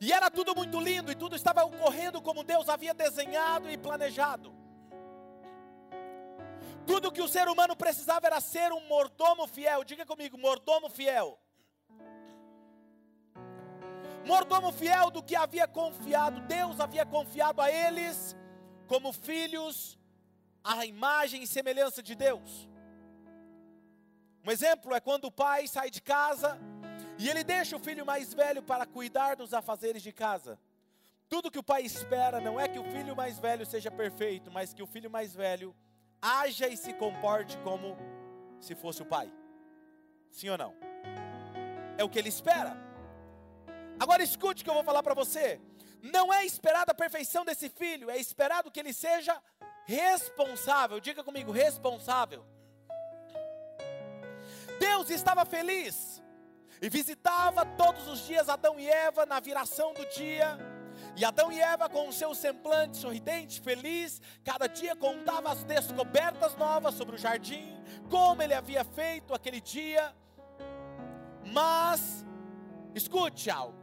E 0.00 0.12
era 0.12 0.30
tudo 0.30 0.54
muito 0.54 0.78
lindo 0.80 1.10
e 1.10 1.16
tudo 1.16 1.34
estava 1.34 1.64
ocorrendo 1.64 2.22
como 2.22 2.44
Deus 2.44 2.68
havia 2.68 2.94
desenhado 2.94 3.68
e 3.70 3.76
planejado. 3.76 4.57
Tudo 6.90 7.12
que 7.12 7.20
o 7.20 7.28
ser 7.28 7.46
humano 7.48 7.76
precisava 7.76 8.26
era 8.28 8.40
ser 8.40 8.72
um 8.72 8.80
mordomo 8.88 9.46
fiel. 9.46 9.84
Diga 9.84 10.06
comigo, 10.06 10.38
mordomo 10.38 10.88
fiel. 10.88 11.38
Mordomo 14.24 14.72
fiel 14.72 15.10
do 15.10 15.22
que 15.22 15.36
havia 15.36 15.68
confiado, 15.68 16.40
Deus 16.56 16.80
havia 16.80 17.04
confiado 17.04 17.60
a 17.60 17.70
eles 17.70 18.34
como 18.86 19.12
filhos, 19.12 19.98
à 20.64 20.86
imagem 20.86 21.42
e 21.42 21.46
semelhança 21.46 22.02
de 22.02 22.14
Deus. 22.14 22.66
Um 24.42 24.50
exemplo 24.50 24.94
é 24.94 25.00
quando 25.00 25.26
o 25.26 25.30
pai 25.30 25.68
sai 25.68 25.90
de 25.90 26.00
casa 26.00 26.58
e 27.18 27.28
ele 27.28 27.44
deixa 27.44 27.76
o 27.76 27.80
filho 27.80 28.06
mais 28.06 28.32
velho 28.32 28.62
para 28.62 28.86
cuidar 28.86 29.36
dos 29.36 29.52
afazeres 29.52 30.02
de 30.02 30.12
casa. 30.12 30.58
Tudo 31.28 31.50
que 31.50 31.58
o 31.58 31.62
pai 31.62 31.82
espera 31.82 32.40
não 32.40 32.58
é 32.58 32.66
que 32.66 32.78
o 32.78 32.84
filho 32.84 33.14
mais 33.14 33.38
velho 33.38 33.66
seja 33.66 33.90
perfeito, 33.90 34.50
mas 34.50 34.72
que 34.72 34.82
o 34.82 34.86
filho 34.86 35.10
mais 35.10 35.34
velho 35.34 35.76
haja 36.20 36.68
e 36.68 36.76
se 36.76 36.92
comporte 36.92 37.56
como 37.58 37.96
se 38.60 38.74
fosse 38.74 39.02
o 39.02 39.06
pai. 39.06 39.32
Sim 40.30 40.50
ou 40.50 40.58
não? 40.58 40.74
É 41.96 42.04
o 42.04 42.08
que 42.08 42.18
ele 42.18 42.28
espera. 42.28 42.76
Agora 43.98 44.22
escute 44.22 44.62
o 44.62 44.64
que 44.64 44.70
eu 44.70 44.74
vou 44.74 44.84
falar 44.84 45.02
para 45.02 45.14
você. 45.14 45.60
Não 46.02 46.32
é 46.32 46.44
esperada 46.44 46.92
a 46.92 46.94
perfeição 46.94 47.44
desse 47.44 47.68
filho, 47.68 48.10
é 48.10 48.16
esperado 48.16 48.70
que 48.70 48.78
ele 48.78 48.92
seja 48.92 49.40
responsável. 49.84 51.00
Diga 51.00 51.24
comigo, 51.24 51.50
responsável. 51.50 52.44
Deus 54.78 55.10
estava 55.10 55.44
feliz 55.44 56.22
e 56.80 56.88
visitava 56.88 57.66
todos 57.66 58.06
os 58.06 58.20
dias 58.20 58.48
Adão 58.48 58.78
e 58.78 58.88
Eva 58.88 59.26
na 59.26 59.40
viração 59.40 59.92
do 59.92 60.06
dia 60.10 60.56
e 61.16 61.24
Adão 61.24 61.50
e 61.50 61.60
Eva, 61.60 61.88
com 61.88 62.08
o 62.08 62.12
seu 62.12 62.34
semblante 62.34 62.96
sorridente, 62.96 63.60
feliz, 63.60 64.20
cada 64.44 64.66
dia 64.66 64.94
contava 64.94 65.50
as 65.50 65.64
descobertas 65.64 66.56
novas 66.56 66.94
sobre 66.94 67.16
o 67.16 67.18
jardim, 67.18 67.76
como 68.08 68.42
ele 68.42 68.54
havia 68.54 68.84
feito 68.84 69.34
aquele 69.34 69.60
dia. 69.60 70.14
Mas, 71.52 72.24
escute 72.94 73.50
algo. 73.50 73.78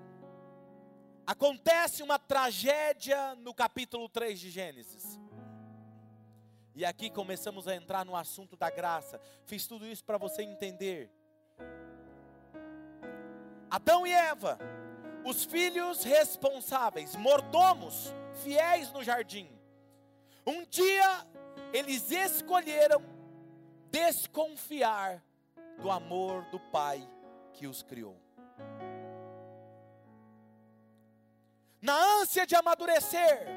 Acontece 1.28 2.04
uma 2.04 2.20
tragédia 2.20 3.36
no 3.36 3.54
capítulo 3.54 4.08
3 4.08 4.40
de 4.40 4.50
Gênesis. 4.52 5.20
E 6.76 6.86
aqui 6.86 7.10
começamos 7.10 7.68
a 7.68 7.76
entrar 7.76 8.06
no 8.06 8.16
assunto 8.16 8.56
da 8.56 8.70
graça. 8.70 9.20
Fiz 9.46 9.66
tudo 9.66 9.88
isso 9.88 10.04
para 10.04 10.18
você 10.18 10.44
entender. 10.44 11.10
Adão 13.70 14.06
e 14.06 14.12
Eva 14.12 14.60
os 15.26 15.44
filhos 15.44 16.04
responsáveis, 16.04 17.16
mordomos, 17.16 18.14
fiéis 18.44 18.92
no 18.92 19.04
jardim. 19.04 19.50
Um 20.46 20.64
dia 20.66 21.26
eles 21.74 22.12
escolheram 22.12 23.02
desconfiar 23.90 25.24
do 25.82 25.90
amor 25.90 26.46
do 26.46 26.60
Pai 26.60 27.10
que 27.54 27.66
os 27.66 27.82
criou. 27.82 28.16
Na 31.82 31.96
ânsia 32.22 32.46
de 32.46 32.56
amadurecer, 32.56 33.48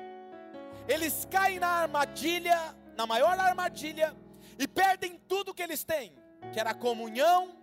eles 0.88 1.26
caem 1.30 1.58
na 1.58 1.68
armadilha, 1.68 2.74
na 2.96 3.06
maior 3.06 3.38
armadilha, 3.38 4.16
e 4.58 4.66
perdem 4.66 5.18
tudo 5.28 5.54
que 5.54 5.62
eles 5.62 5.84
têm, 5.84 6.16
que 6.52 6.58
era 6.58 6.70
a 6.70 6.74
comunhão 6.74 7.54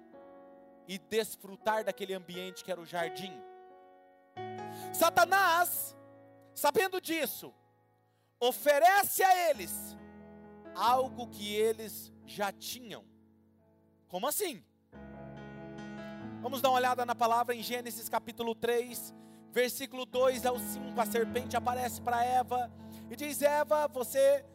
e 0.88 1.00
desfrutar 1.00 1.84
daquele 1.84 2.14
ambiente 2.14 2.64
que 2.64 2.72
era 2.72 2.80
o 2.80 2.86
jardim. 2.86 3.34
Satanás, 4.96 5.96
sabendo 6.54 7.02
disso, 7.02 7.54
oferece 8.40 9.22
a 9.24 9.50
eles 9.50 9.72
algo 10.74 11.28
que 11.28 11.54
eles 11.54 12.14
já 12.26 12.52
tinham. 12.52 13.04
Como 14.08 14.26
assim? 14.26 14.64
Vamos 16.42 16.62
dar 16.62 16.70
uma 16.70 16.78
olhada 16.78 17.06
na 17.06 17.14
palavra 17.14 17.54
em 17.54 17.62
Gênesis 17.62 18.08
capítulo 18.08 18.56
3, 18.56 19.14
versículo 19.52 20.06
2 20.06 20.46
ao 20.46 20.58
5. 20.58 21.02
A 21.02 21.06
serpente 21.06 21.58
aparece 21.58 22.02
para 22.02 22.24
Eva 22.24 22.72
e 23.10 23.18
diz: 23.18 23.42
Eva, 23.42 23.90
você 23.90 24.46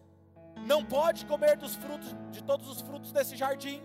não 0.67 0.85
pode 0.85 1.27
comer 1.27 1.59
dos 1.59 1.75
frutos, 1.75 2.17
de 2.31 2.43
todos 2.43 2.67
os 2.67 2.81
frutos 2.81 3.13
desse 3.13 3.37
jardim. 3.37 3.83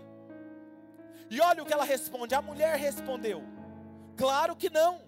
E 1.28 1.38
olha 1.40 1.62
o 1.62 1.66
que 1.66 1.72
ela 1.72 1.84
responde. 1.84 2.34
A 2.34 2.40
mulher 2.40 2.78
respondeu: 2.78 3.42
Claro 4.16 4.56
que 4.56 4.70
não. 4.70 5.05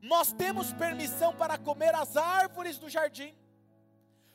Nós 0.00 0.32
temos 0.32 0.72
permissão 0.72 1.34
para 1.34 1.56
comer 1.56 1.94
as 1.94 2.16
árvores 2.16 2.78
do 2.78 2.88
jardim, 2.88 3.34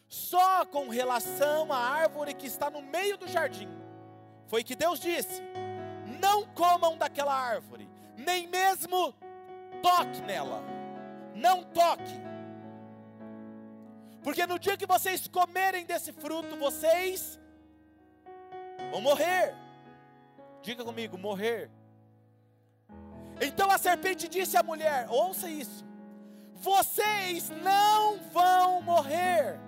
só 0.07 0.65
com 0.65 0.89
relação 0.89 1.71
à 1.71 1.77
árvore 1.77 2.33
que 2.33 2.47
está 2.47 2.69
no 2.69 2.81
meio 2.81 3.17
do 3.17 3.27
jardim. 3.27 3.69
Foi 4.47 4.63
que 4.63 4.75
Deus 4.75 4.99
disse: 4.99 5.41
Não 6.19 6.45
comam 6.47 6.97
daquela 6.97 7.33
árvore, 7.33 7.89
nem 8.17 8.47
mesmo 8.47 9.13
toque 9.81 10.21
nela. 10.21 10.63
Não 11.35 11.63
toque. 11.63 12.19
Porque 14.23 14.45
no 14.45 14.59
dia 14.59 14.75
que 14.75 14.85
vocês 14.85 15.27
comerem 15.27 15.85
desse 15.85 16.11
fruto, 16.11 16.57
vocês 16.57 17.39
vão 18.91 19.01
morrer. 19.01 19.55
Diga 20.61 20.83
comigo, 20.83 21.17
morrer. 21.17 21.71
Então 23.41 23.69
a 23.71 23.77
serpente 23.77 24.27
disse 24.27 24.57
à 24.57 24.63
mulher: 24.63 25.07
Ouça 25.09 25.49
isso. 25.49 25.85
Vocês 26.55 27.49
não 27.49 28.19
vão 28.31 28.81
morrer. 28.81 29.59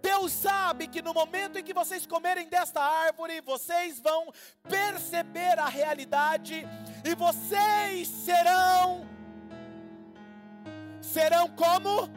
Deus 0.00 0.32
sabe 0.32 0.86
que 0.86 1.02
no 1.02 1.12
momento 1.12 1.58
em 1.58 1.62
que 1.62 1.74
vocês 1.74 2.06
comerem 2.06 2.48
desta 2.48 2.80
árvore, 2.80 3.40
vocês 3.40 4.00
vão 4.00 4.32
perceber 4.68 5.58
a 5.58 5.68
realidade 5.68 6.66
e 7.04 7.14
vocês 7.14 8.08
serão 8.08 9.06
serão 11.00 11.48
como 11.50 12.08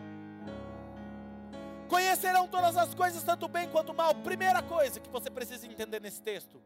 conhecerão 1.87 2.47
todas 2.47 2.77
as 2.77 2.93
coisas 2.93 3.23
tanto 3.23 3.47
bem 3.47 3.67
quanto 3.67 3.93
mal. 3.93 4.13
Primeira 4.15 4.61
coisa 4.61 4.99
que 4.99 5.09
você 5.09 5.29
precisa 5.29 5.65
entender 5.65 5.99
nesse 5.99 6.21
texto. 6.21 6.61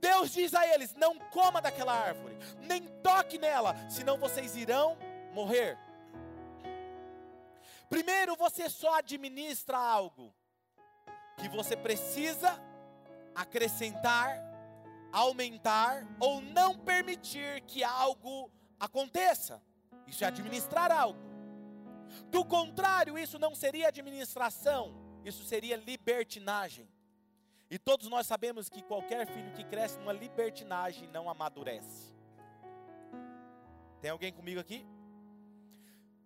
Deus 0.00 0.32
diz 0.32 0.54
a 0.54 0.66
eles: 0.66 0.94
não 0.94 1.18
coma 1.18 1.60
daquela 1.60 1.92
árvore, 1.92 2.36
nem 2.62 2.82
toque 3.02 3.38
nela, 3.38 3.74
senão 3.88 4.18
vocês 4.18 4.56
irão 4.56 4.96
morrer. 5.32 5.78
Primeiro, 7.88 8.36
você 8.36 8.68
só 8.68 8.98
administra 8.98 9.78
algo 9.78 10.34
que 11.38 11.48
você 11.48 11.76
precisa 11.76 12.60
acrescentar, 13.34 14.38
aumentar 15.12 16.06
ou 16.20 16.40
não 16.40 16.76
permitir 16.76 17.62
que 17.62 17.82
algo 17.82 18.50
aconteça. 18.78 19.62
Isso 20.06 20.24
é 20.24 20.26
administrar 20.26 20.90
algo. 20.90 21.18
Do 22.30 22.44
contrário, 22.44 23.18
isso 23.18 23.38
não 23.38 23.54
seria 23.54 23.88
administração, 23.88 24.94
isso 25.24 25.44
seria 25.44 25.76
libertinagem. 25.76 26.88
E 27.70 27.78
todos 27.78 28.08
nós 28.08 28.26
sabemos 28.26 28.68
que 28.68 28.82
qualquer 28.82 29.26
filho 29.26 29.52
que 29.52 29.64
cresce 29.64 29.98
numa 29.98 30.12
libertinagem 30.12 31.08
não 31.08 31.28
amadurece. 31.28 32.14
Tem 34.00 34.10
alguém 34.10 34.32
comigo 34.32 34.60
aqui? 34.60 34.86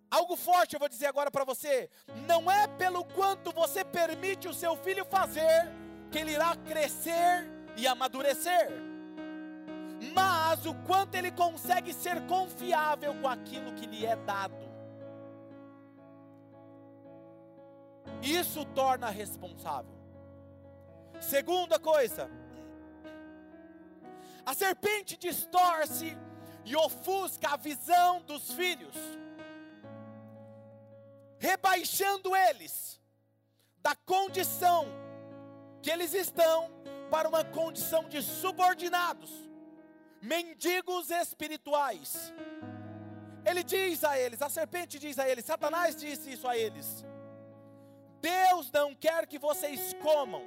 Algo 0.09 0.35
forte 0.35 0.75
eu 0.75 0.79
vou 0.79 0.87
dizer 0.87 1.07
agora 1.07 1.31
para 1.31 1.43
você. 1.43 1.89
Não 2.27 2.49
é 2.49 2.67
pelo 2.67 3.03
quanto 3.03 3.51
você 3.51 3.83
permite 3.83 4.47
o 4.47 4.53
seu 4.53 4.75
filho 4.77 5.03
fazer 5.05 5.71
que 6.11 6.19
ele 6.19 6.33
irá 6.33 6.55
crescer 6.55 7.49
e 7.75 7.87
amadurecer, 7.87 8.69
mas 10.13 10.63
o 10.67 10.75
quanto 10.85 11.15
ele 11.15 11.31
consegue 11.31 11.91
ser 11.91 12.21
confiável 12.27 13.15
com 13.19 13.27
aquilo 13.27 13.73
que 13.73 13.87
lhe 13.87 14.05
é 14.05 14.15
dado. 14.15 14.63
Isso 18.21 18.63
torna 18.65 19.09
responsável. 19.09 20.02
Segunda 21.19 21.79
coisa, 21.79 22.29
a 24.45 24.53
serpente 24.53 25.17
distorce 25.17 26.17
e 26.65 26.75
ofusca 26.75 27.49
a 27.49 27.57
visão 27.57 28.21
dos 28.21 28.51
filhos 28.51 28.95
rebaixando 31.43 32.33
eles 32.33 33.01
da 33.79 33.93
condição 34.05 34.87
que 35.81 35.91
eles 35.91 36.13
estão 36.13 36.71
para 37.11 37.27
uma 37.27 37.43
condição 37.43 38.07
de 38.07 38.21
subordinados, 38.21 39.29
mendigos 40.21 41.09
espirituais. 41.11 42.33
Ele 43.45 43.61
diz 43.61 44.05
a 44.05 44.17
eles, 44.17 44.41
a 44.41 44.47
serpente 44.47 44.97
diz 44.97 45.19
a 45.19 45.27
eles, 45.27 45.43
Satanás 45.43 45.97
disse 45.97 46.31
isso 46.31 46.47
a 46.47 46.57
eles: 46.57 47.05
Deus 48.21 48.71
não 48.71 48.95
quer 48.95 49.27
que 49.27 49.37
vocês 49.37 49.93
comam, 50.01 50.45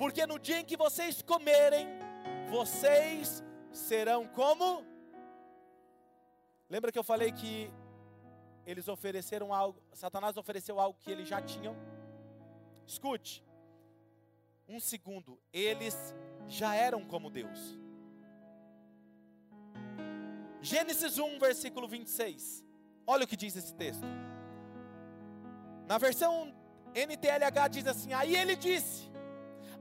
porque 0.00 0.26
no 0.26 0.38
dia 0.38 0.60
em 0.60 0.64
que 0.64 0.78
vocês 0.78 1.20
comerem, 1.20 1.86
vocês 2.50 3.44
serão 3.70 4.26
como? 4.26 4.82
Lembra 6.70 6.90
que 6.90 6.98
eu 6.98 7.04
falei 7.04 7.30
que 7.30 7.70
eles 8.64 8.88
ofereceram 8.88 9.52
algo, 9.52 9.78
Satanás 9.92 10.38
ofereceu 10.38 10.80
algo 10.80 10.98
que 10.98 11.10
eles 11.10 11.28
já 11.28 11.42
tinham. 11.42 11.76
Escute, 12.86 13.44
um 14.66 14.80
segundo, 14.80 15.38
eles 15.52 15.94
já 16.48 16.74
eram 16.74 17.04
como 17.04 17.28
Deus. 17.28 17.78
Gênesis 20.62 21.18
1, 21.18 21.38
versículo 21.38 21.86
26. 21.86 22.64
Olha 23.06 23.24
o 23.24 23.28
que 23.28 23.36
diz 23.36 23.54
esse 23.54 23.74
texto. 23.74 24.06
Na 25.86 25.98
versão 25.98 26.54
NTLH 26.94 27.68
diz 27.70 27.86
assim: 27.86 28.14
Aí 28.14 28.34
ele 28.34 28.56
disse: 28.56 29.09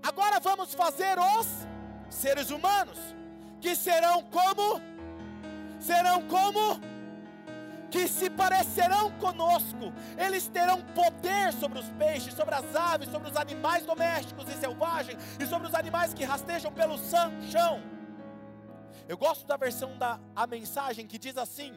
Agora 0.02 0.40
vamos 0.40 0.74
fazer 0.74 1.18
os 1.20 1.48
seres 2.10 2.50
humanos, 2.50 2.98
que 3.62 3.76
serão 3.76 4.24
como? 4.24 4.82
Serão 5.80 6.28
como? 6.28 6.80
que 7.90 8.08
se 8.08 8.30
parecerão 8.30 9.12
conosco, 9.14 9.92
eles 10.18 10.48
terão 10.48 10.82
poder 10.94 11.52
sobre 11.54 11.80
os 11.80 11.90
peixes, 11.92 12.34
sobre 12.34 12.56
as 12.56 12.76
aves, 12.76 13.10
sobre 13.10 13.30
os 13.30 13.36
animais 13.36 13.86
domésticos 13.86 14.48
e 14.48 14.54
selvagens, 14.54 15.18
e 15.40 15.46
sobre 15.46 15.68
os 15.68 15.74
animais 15.74 16.14
que 16.14 16.24
rastejam 16.24 16.72
pelo 16.72 16.98
chão. 16.98 17.82
Eu 19.08 19.18
gosto 19.18 19.46
da 19.48 19.58
versão 19.58 19.98
da 19.98 20.20
a 20.36 20.46
mensagem 20.46 21.08
que 21.08 21.18
diz 21.18 21.36
assim: 21.38 21.74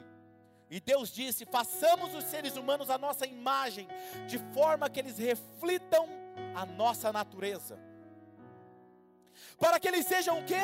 E 0.71 0.81
Deus 0.81 1.11
disse: 1.11 1.47
façamos 1.47 2.15
os 2.15 2.25
seres 2.25 2.57
humanos 2.57 2.91
a 2.91 2.99
nossa 2.99 3.27
imagem, 3.27 3.89
de 4.29 4.39
forma 4.53 4.91
que 4.91 5.01
eles 5.01 5.17
reflitam 5.17 6.07
a 6.55 6.67
nossa 6.67 7.11
natureza. 7.11 7.79
Para 9.59 9.79
que 9.79 9.88
eles 9.88 10.07
sejam 10.07 10.38
o 10.38 10.45
quê? 10.45 10.62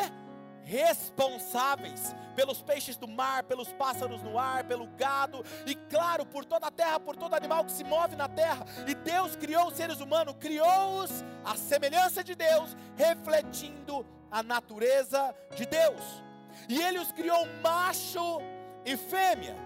responsáveis 0.68 2.14
pelos 2.36 2.60
peixes 2.60 2.94
do 2.94 3.08
mar, 3.08 3.42
pelos 3.44 3.72
pássaros 3.72 4.22
no 4.22 4.38
ar, 4.38 4.64
pelo 4.64 4.86
gado 4.98 5.42
e, 5.66 5.74
claro, 5.74 6.26
por 6.26 6.44
toda 6.44 6.66
a 6.66 6.70
terra, 6.70 7.00
por 7.00 7.16
todo 7.16 7.34
animal 7.34 7.64
que 7.64 7.72
se 7.72 7.82
move 7.82 8.14
na 8.14 8.28
terra. 8.28 8.66
E 8.86 8.94
Deus 8.94 9.34
criou 9.34 9.68
os 9.68 9.74
seres 9.74 9.98
humanos, 9.98 10.36
criou-os 10.38 11.24
à 11.42 11.56
semelhança 11.56 12.22
de 12.22 12.34
Deus, 12.34 12.76
refletindo 12.96 14.06
a 14.30 14.42
natureza 14.42 15.34
de 15.56 15.64
Deus. 15.64 16.22
E 16.68 16.80
Ele 16.80 16.98
os 16.98 17.10
criou 17.12 17.46
macho 17.62 18.40
e 18.84 18.94
fêmea. 18.94 19.56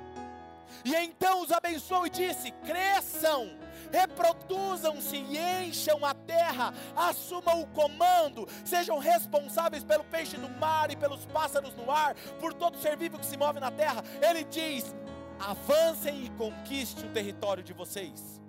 E 0.85 0.95
então 0.95 1.43
os 1.43 1.51
abençoou 1.51 2.07
e 2.07 2.11
disse: 2.11 2.53
cresçam 2.65 3.51
reproduzam-se 3.93 5.17
e 5.17 5.39
encham 5.67 6.05
a 6.05 6.15
terra, 6.15 6.73
assumam 6.97 7.61
o 7.61 7.67
comando, 7.69 8.49
sejam 8.65 8.99
responsáveis 8.99 9.85
pelo 9.85 10.05
peixe 10.05 10.37
do 10.39 10.49
mar 10.49 10.91
e 10.91 10.97
pelos 10.97 11.27
pássaros 11.27 11.75
no 11.75 11.91
ar, 11.91 12.15
por 12.41 12.55
todo 12.55 12.79
ser 12.79 12.97
vivo 12.97 13.19
que 13.19 13.27
se 13.27 13.37
move 13.37 13.61
na 13.61 13.71
terra. 13.71 14.03
Ele 14.21 14.43
diz: 14.45 14.95
avancem 15.39 16.25
e 16.25 16.31
conquiste 16.31 17.05
o 17.05 17.13
território 17.13 17.63
de 17.63 17.73
vocês. 17.73 18.41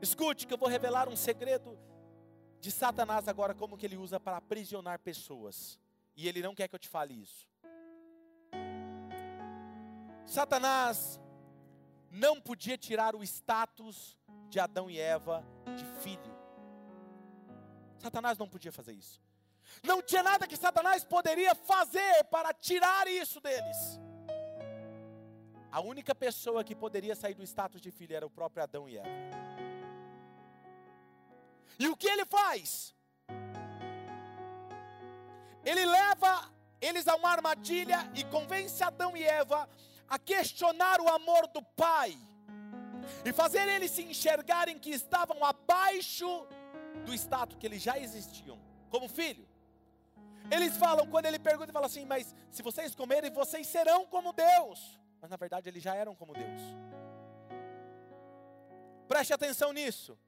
Escute 0.00 0.46
que 0.46 0.54
eu 0.54 0.58
vou 0.58 0.68
revelar 0.68 1.08
um 1.08 1.16
segredo 1.16 1.78
de 2.60 2.70
Satanás 2.70 3.28
agora, 3.28 3.54
como 3.54 3.76
que 3.76 3.84
ele 3.84 3.96
usa 3.96 4.18
para 4.18 4.36
aprisionar 4.36 4.98
pessoas. 5.00 5.78
E 6.16 6.28
ele 6.28 6.42
não 6.42 6.54
quer 6.54 6.68
que 6.68 6.74
eu 6.74 6.78
te 6.78 6.88
fale 6.88 7.14
isso. 7.14 7.48
Satanás 10.26 11.20
não 12.10 12.40
podia 12.40 12.76
tirar 12.78 13.14
o 13.14 13.22
status 13.22 14.16
de 14.48 14.58
Adão 14.58 14.90
e 14.90 14.98
Eva 14.98 15.44
de 15.76 15.84
filho. 16.02 16.38
Satanás 17.98 18.38
não 18.38 18.48
podia 18.48 18.72
fazer 18.72 18.92
isso. 18.92 19.20
Não 19.82 20.00
tinha 20.00 20.22
nada 20.22 20.46
que 20.46 20.56
Satanás 20.56 21.04
poderia 21.04 21.54
fazer 21.54 22.24
para 22.24 22.52
tirar 22.54 23.06
isso 23.06 23.40
deles. 23.40 24.00
A 25.70 25.80
única 25.80 26.14
pessoa 26.14 26.64
que 26.64 26.74
poderia 26.74 27.14
sair 27.14 27.34
do 27.34 27.42
status 27.42 27.80
de 27.80 27.90
filho 27.90 28.16
era 28.16 28.26
o 28.26 28.30
próprio 28.30 28.62
Adão 28.62 28.88
e 28.88 28.96
Eva. 28.96 29.08
E 31.78 31.86
o 31.88 31.96
que 31.96 32.08
ele 32.08 32.24
faz? 32.24 32.94
Ele 35.64 35.84
leva 35.84 36.50
eles 36.80 37.06
a 37.06 37.14
uma 37.16 37.30
armadilha 37.30 38.10
e 38.14 38.24
convence 38.24 38.82
Adão 38.82 39.16
e 39.16 39.22
Eva 39.22 39.68
a 40.08 40.18
questionar 40.18 41.00
o 41.00 41.08
amor 41.08 41.46
do 41.48 41.62
Pai 41.62 42.16
e 43.24 43.32
fazer 43.32 43.66
eles 43.68 43.90
se 43.90 44.02
enxergarem 44.02 44.78
que 44.78 44.90
estavam 44.90 45.44
abaixo 45.44 46.46
do 47.04 47.14
status 47.14 47.56
que 47.58 47.66
eles 47.66 47.82
já 47.82 47.98
existiam 47.98 48.58
como 48.90 49.08
filho. 49.08 49.46
Eles 50.50 50.76
falam, 50.76 51.06
quando 51.06 51.26
ele 51.26 51.38
pergunta, 51.38 51.66
ele 51.66 51.72
fala 51.72 51.86
assim: 51.86 52.06
Mas 52.06 52.34
se 52.50 52.62
vocês 52.62 52.94
comerem, 52.94 53.30
vocês 53.30 53.66
serão 53.66 54.06
como 54.06 54.32
Deus. 54.32 54.98
Mas 55.20 55.30
na 55.30 55.36
verdade 55.36 55.68
eles 55.68 55.82
já 55.82 55.94
eram 55.94 56.14
como 56.14 56.32
Deus. 56.32 56.62
Preste 59.06 59.32
atenção 59.32 59.72
nisso. 59.72 60.18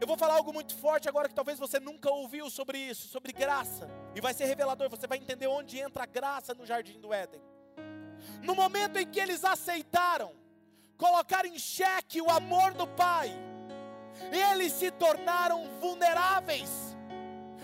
Eu 0.00 0.06
vou 0.06 0.16
falar 0.16 0.34
algo 0.34 0.52
muito 0.52 0.76
forte 0.76 1.08
agora 1.08 1.28
que 1.28 1.34
talvez 1.34 1.58
você 1.58 1.80
nunca 1.80 2.10
ouviu 2.10 2.50
sobre 2.50 2.78
isso, 2.78 3.08
sobre 3.08 3.32
graça. 3.32 3.88
E 4.14 4.20
vai 4.20 4.34
ser 4.34 4.44
revelador, 4.44 4.90
você 4.90 5.06
vai 5.06 5.18
entender 5.18 5.46
onde 5.46 5.78
entra 5.78 6.02
a 6.02 6.06
graça 6.06 6.52
no 6.54 6.66
jardim 6.66 7.00
do 7.00 7.12
Éden. 7.12 7.40
No 8.42 8.54
momento 8.54 8.98
em 8.98 9.06
que 9.06 9.20
eles 9.20 9.44
aceitaram 9.44 10.32
colocar 10.96 11.44
em 11.44 11.58
xeque 11.58 12.20
o 12.20 12.30
amor 12.30 12.74
do 12.74 12.86
Pai, 12.86 13.30
eles 14.30 14.72
se 14.72 14.90
tornaram 14.90 15.68
vulneráveis 15.80 16.94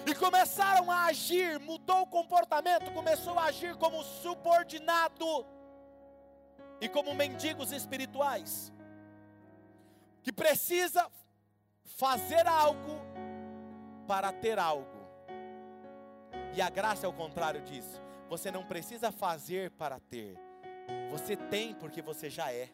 e 0.06 0.14
começaram 0.14 0.90
a 0.90 1.04
agir, 1.06 1.58
mudou 1.60 2.02
o 2.02 2.06
comportamento, 2.06 2.92
começou 2.92 3.38
a 3.38 3.44
agir 3.44 3.76
como 3.76 4.02
subordinado 4.02 5.46
e 6.80 6.88
como 6.88 7.14
mendigos 7.14 7.72
espirituais, 7.72 8.72
que 10.22 10.32
precisa 10.32 11.06
fazer 11.84 12.46
algo 12.46 13.00
para 14.06 14.32
ter 14.32 14.58
algo. 14.58 15.00
E 16.54 16.60
a 16.60 16.70
graça 16.70 17.06
é 17.06 17.08
o 17.08 17.12
contrário 17.12 17.60
disso. 17.62 18.02
Você 18.28 18.50
não 18.50 18.64
precisa 18.64 19.12
fazer 19.12 19.70
para 19.72 20.00
ter. 20.00 20.49
Você 21.10 21.36
tem 21.36 21.74
porque 21.74 22.00
você 22.00 22.30
já 22.30 22.52
é. 22.52 22.68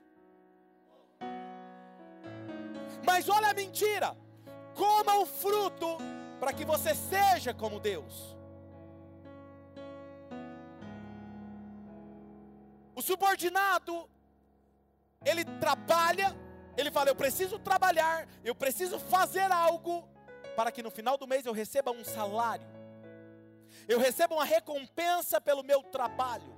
Mas 3.04 3.28
olha 3.28 3.48
a 3.48 3.54
mentira. 3.54 4.16
Coma 4.74 5.18
o 5.18 5.26
fruto 5.26 5.96
para 6.38 6.52
que 6.52 6.64
você 6.64 6.94
seja 6.94 7.54
como 7.54 7.80
Deus. 7.80 8.36
O 12.94 13.02
subordinado, 13.02 14.08
ele 15.24 15.44
trabalha, 15.44 16.34
ele 16.76 16.90
fala: 16.90 17.10
Eu 17.10 17.16
preciso 17.16 17.58
trabalhar, 17.58 18.26
eu 18.42 18.54
preciso 18.54 18.98
fazer 18.98 19.52
algo, 19.52 20.08
para 20.56 20.72
que 20.72 20.82
no 20.82 20.90
final 20.90 21.18
do 21.18 21.26
mês 21.26 21.44
eu 21.44 21.52
receba 21.52 21.90
um 21.90 22.02
salário, 22.02 22.66
eu 23.86 23.98
receba 23.98 24.34
uma 24.34 24.44
recompensa 24.44 25.40
pelo 25.40 25.62
meu 25.62 25.82
trabalho. 25.82 26.55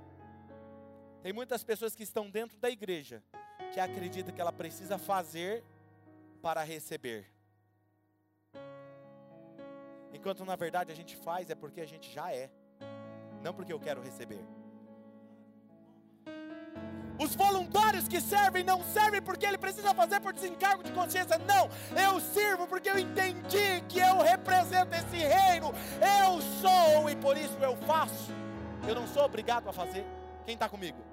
Tem 1.21 1.33
muitas 1.33 1.63
pessoas 1.63 1.95
que 1.95 2.03
estão 2.03 2.29
dentro 2.29 2.57
da 2.57 2.69
igreja 2.69 3.21
que 3.73 3.79
acreditam 3.79 4.33
que 4.33 4.39
ela 4.39 4.53
precisa 4.53 4.97
fazer 4.97 5.63
para 6.41 6.63
receber. 6.63 7.25
Enquanto 10.13 10.45
na 10.45 10.55
verdade 10.55 10.91
a 10.91 10.95
gente 10.95 11.15
faz 11.17 11.49
é 11.49 11.55
porque 11.55 11.81
a 11.81 11.85
gente 11.85 12.11
já 12.11 12.31
é, 12.33 12.49
não 13.43 13.53
porque 13.53 13.71
eu 13.71 13.79
quero 13.79 14.01
receber. 14.01 14.43
Os 17.19 17.35
voluntários 17.35 18.07
que 18.07 18.21
servem 18.21 18.63
não 18.63 18.81
servem 18.81 19.21
porque 19.21 19.45
ele 19.45 19.57
precisa 19.57 19.93
fazer 19.93 20.21
por 20.21 20.31
desencargo 20.31 20.81
de 20.81 20.91
consciência. 20.93 21.37
Não, 21.39 21.69
eu 22.01 22.17
sirvo 22.21 22.65
porque 22.65 22.89
eu 22.89 22.97
entendi 22.97 23.81
que 23.89 23.99
eu 23.99 24.19
represento 24.19 24.95
esse 24.95 25.17
reino. 25.17 25.73
Eu 25.99 26.41
sou 26.61 27.09
e 27.09 27.17
por 27.17 27.35
isso 27.37 27.57
eu 27.61 27.75
faço. 27.75 28.31
Eu 28.87 28.95
não 28.95 29.05
sou 29.05 29.25
obrigado 29.25 29.67
a 29.67 29.73
fazer. 29.73 30.05
Quem 30.45 30.53
está 30.53 30.69
comigo? 30.69 31.08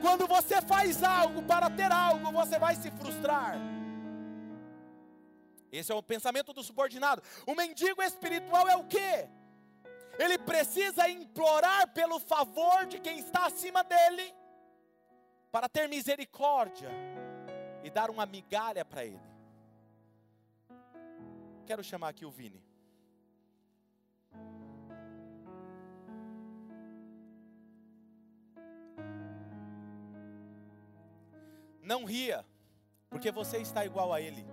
Quando 0.00 0.26
você 0.26 0.60
faz 0.62 1.02
algo 1.02 1.42
para 1.42 1.68
ter 1.70 1.90
algo, 1.90 2.32
você 2.32 2.58
vai 2.58 2.74
se 2.76 2.90
frustrar. 2.92 3.56
Esse 5.70 5.92
é 5.92 5.94
o 5.94 6.02
pensamento 6.02 6.52
do 6.52 6.62
subordinado. 6.62 7.22
O 7.46 7.54
mendigo 7.54 8.02
espiritual 8.02 8.68
é 8.68 8.76
o 8.76 8.84
que? 8.84 9.28
Ele 10.18 10.38
precisa 10.38 11.08
implorar 11.08 11.88
pelo 11.92 12.18
favor 12.18 12.86
de 12.86 12.98
quem 12.98 13.18
está 13.18 13.46
acima 13.46 13.84
dele 13.84 14.34
para 15.52 15.68
ter 15.68 15.88
misericórdia 15.88 16.90
e 17.84 17.90
dar 17.90 18.10
uma 18.10 18.26
migalha 18.26 18.84
para 18.84 19.04
ele. 19.04 19.20
Quero 21.66 21.84
chamar 21.84 22.08
aqui 22.08 22.24
o 22.24 22.30
Vini. 22.30 22.67
Não 31.88 32.04
ria, 32.04 32.44
porque 33.08 33.30
você 33.30 33.56
está 33.56 33.82
igual 33.82 34.12
a 34.12 34.20
ele. 34.20 34.44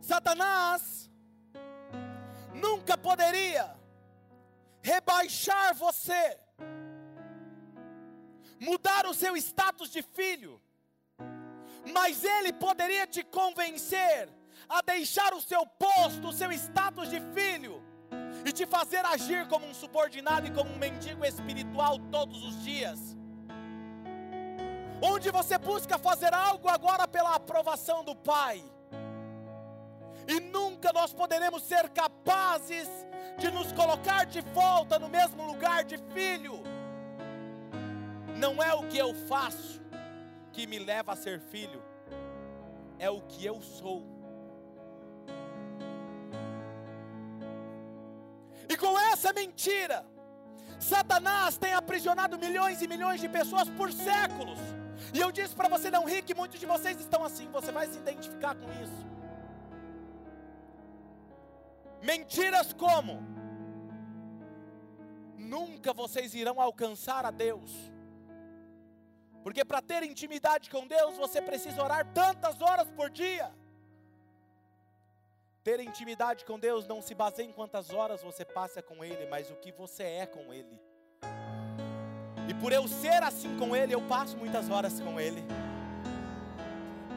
Satanás 0.00 1.10
nunca 2.54 2.96
poderia 2.96 3.76
rebaixar 4.80 5.74
você, 5.74 6.40
mudar 8.58 9.04
o 9.04 9.12
seu 9.12 9.36
status 9.36 9.90
de 9.90 10.00
filho, 10.00 10.58
mas 11.92 12.24
ele 12.24 12.54
poderia 12.54 13.06
te 13.06 13.22
convencer 13.22 14.39
a 14.70 14.80
deixar 14.82 15.34
o 15.34 15.40
seu 15.40 15.66
posto, 15.66 16.28
o 16.28 16.32
seu 16.32 16.52
status 16.52 17.10
de 17.10 17.20
filho, 17.34 17.82
e 18.46 18.52
te 18.52 18.64
fazer 18.64 19.04
agir 19.04 19.48
como 19.48 19.66
um 19.66 19.74
subordinado 19.74 20.46
e 20.46 20.52
como 20.52 20.70
um 20.70 20.78
mendigo 20.78 21.24
espiritual 21.24 21.98
todos 22.10 22.44
os 22.44 22.62
dias. 22.62 23.16
Onde 25.02 25.30
você 25.30 25.58
busca 25.58 25.98
fazer 25.98 26.32
algo 26.32 26.68
agora 26.68 27.08
pela 27.08 27.34
aprovação 27.34 28.04
do 28.04 28.14
Pai 28.14 28.62
e 30.28 30.38
nunca 30.38 30.92
nós 30.92 31.12
poderemos 31.12 31.62
ser 31.64 31.88
capazes 31.88 32.88
de 33.38 33.50
nos 33.50 33.72
colocar 33.72 34.24
de 34.26 34.40
volta 34.40 34.98
no 34.98 35.08
mesmo 35.08 35.44
lugar 35.44 35.82
de 35.82 35.98
filho. 36.14 36.62
Não 38.36 38.62
é 38.62 38.72
o 38.74 38.86
que 38.86 38.98
eu 38.98 39.12
faço 39.26 39.80
que 40.52 40.66
me 40.66 40.78
leva 40.78 41.12
a 41.12 41.16
ser 41.16 41.40
filho, 41.40 41.82
é 42.98 43.10
o 43.10 43.20
que 43.22 43.44
eu 43.44 43.60
sou. 43.60 44.19
Essa 49.20 49.34
mentira, 49.34 49.98
Satanás 50.78 51.58
tem 51.58 51.74
aprisionado 51.74 52.38
milhões 52.38 52.80
e 52.80 52.88
milhões 52.88 53.20
de 53.20 53.28
pessoas 53.28 53.68
por 53.68 53.92
séculos. 53.92 54.58
E 55.12 55.20
eu 55.20 55.30
disse 55.30 55.54
para 55.54 55.68
você 55.68 55.90
não 55.90 56.06
que 56.06 56.34
muitos 56.34 56.58
de 56.58 56.64
vocês 56.64 56.98
estão 56.98 57.22
assim, 57.22 57.46
você 57.50 57.70
vai 57.70 57.86
se 57.86 57.98
identificar 57.98 58.54
com 58.54 58.68
isso. 58.82 59.00
Mentiras 62.02 62.72
como? 62.72 63.14
Nunca 65.36 65.92
vocês 65.92 66.34
irão 66.34 66.58
alcançar 66.58 67.26
a 67.26 67.30
Deus. 67.30 67.70
Porque 69.42 69.64
para 69.66 69.82
ter 69.82 70.02
intimidade 70.02 70.70
com 70.70 70.86
Deus, 70.86 71.18
você 71.18 71.42
precisa 71.42 71.82
orar 71.82 72.06
tantas 72.14 72.62
horas 72.62 72.90
por 72.90 73.10
dia. 73.10 73.52
Ter 75.70 75.78
intimidade 75.78 76.44
com 76.44 76.58
Deus 76.58 76.84
não 76.84 77.00
se 77.00 77.14
baseia 77.14 77.46
em 77.46 77.52
quantas 77.52 77.90
horas 77.90 78.20
você 78.20 78.44
passa 78.44 78.82
com 78.82 79.04
Ele, 79.04 79.24
mas 79.30 79.52
o 79.52 79.54
que 79.54 79.70
você 79.70 80.02
é 80.02 80.26
com 80.26 80.52
Ele. 80.52 80.80
E 82.48 82.54
por 82.54 82.72
eu 82.72 82.88
ser 82.88 83.22
assim 83.22 83.56
com 83.56 83.76
Ele, 83.76 83.94
eu 83.94 84.02
passo 84.08 84.36
muitas 84.36 84.68
horas 84.68 84.98
com 85.00 85.20
Ele. 85.20 85.44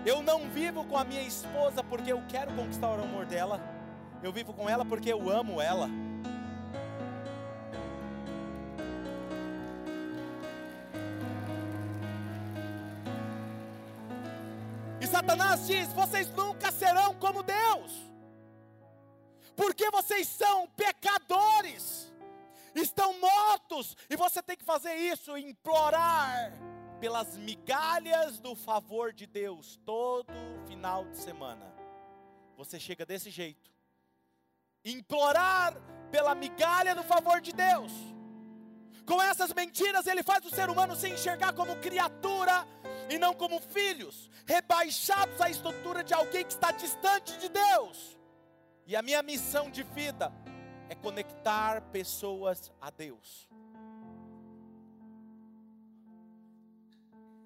Eu 0.06 0.22
não 0.22 0.48
vivo 0.52 0.86
com 0.86 0.96
a 0.96 1.04
minha 1.04 1.24
esposa 1.24 1.84
porque 1.84 2.12
eu 2.12 2.22
quero 2.30 2.54
conquistar 2.54 2.92
o 2.92 3.02
amor 3.02 3.26
dela. 3.26 3.60
Eu 4.22 4.32
vivo 4.32 4.54
com 4.54 4.70
ela 4.70 4.86
porque 4.86 5.12
eu 5.12 5.28
amo 5.32 5.60
ela. 5.60 5.90
E 15.02 15.08
Satanás 15.08 15.66
diz: 15.66 15.92
vocês 15.94 16.30
nunca 16.30 16.72
serão 16.72 17.16
como 17.16 17.42
Deus 17.42 18.13
porque 19.56 19.90
vocês 19.92 20.28
são 20.28 20.68
pecadores, 20.70 22.12
estão 22.76 23.20
mortos, 23.20 23.96
e 24.10 24.16
você 24.16 24.42
tem 24.42 24.58
que 24.58 24.64
fazer 24.64 24.96
isso, 24.96 25.38
implorar 25.38 26.52
pelas 27.00 27.38
migalhas 27.38 28.40
do 28.40 28.56
favor 28.56 29.12
de 29.12 29.28
Deus 29.28 29.80
todo 29.86 30.32
final 30.68 31.06
de 31.06 31.18
semana. 31.18 31.74
Você 32.56 32.80
chega 32.80 33.06
desse 33.06 33.30
jeito, 33.30 33.72
implorar 34.86 35.74
pela 36.12 36.34
migalha 36.34 36.96
do 36.96 37.04
favor 37.04 37.42
de 37.42 37.52
Deus. 37.52 37.92
Com 39.06 39.22
essas 39.22 39.54
mentiras, 39.54 40.08
ele 40.08 40.24
faz 40.24 40.46
o 40.46 40.50
ser 40.50 40.70
humano 40.70 40.96
se 40.96 41.10
enxergar 41.10 41.54
como 41.54 41.76
criatura 41.78 42.66
e 43.10 43.18
não 43.18 43.34
como 43.34 43.60
filhos, 43.60 44.30
rebaixados 44.46 45.42
à 45.42 45.50
estrutura 45.50 46.04
de 46.04 46.14
alguém 46.14 46.46
que 46.46 46.54
está 46.54 46.72
distante 46.72 47.38
de 47.38 47.50
Deus. 47.50 48.18
E 48.86 48.96
a 48.96 49.02
minha 49.02 49.24
missão 49.24 49.70
de 49.70 49.84
vida 49.84 50.32
é 50.90 50.96
conectar 50.96 51.82
pessoas 51.92 52.72
a 52.82 52.90
Deus. 52.90 53.48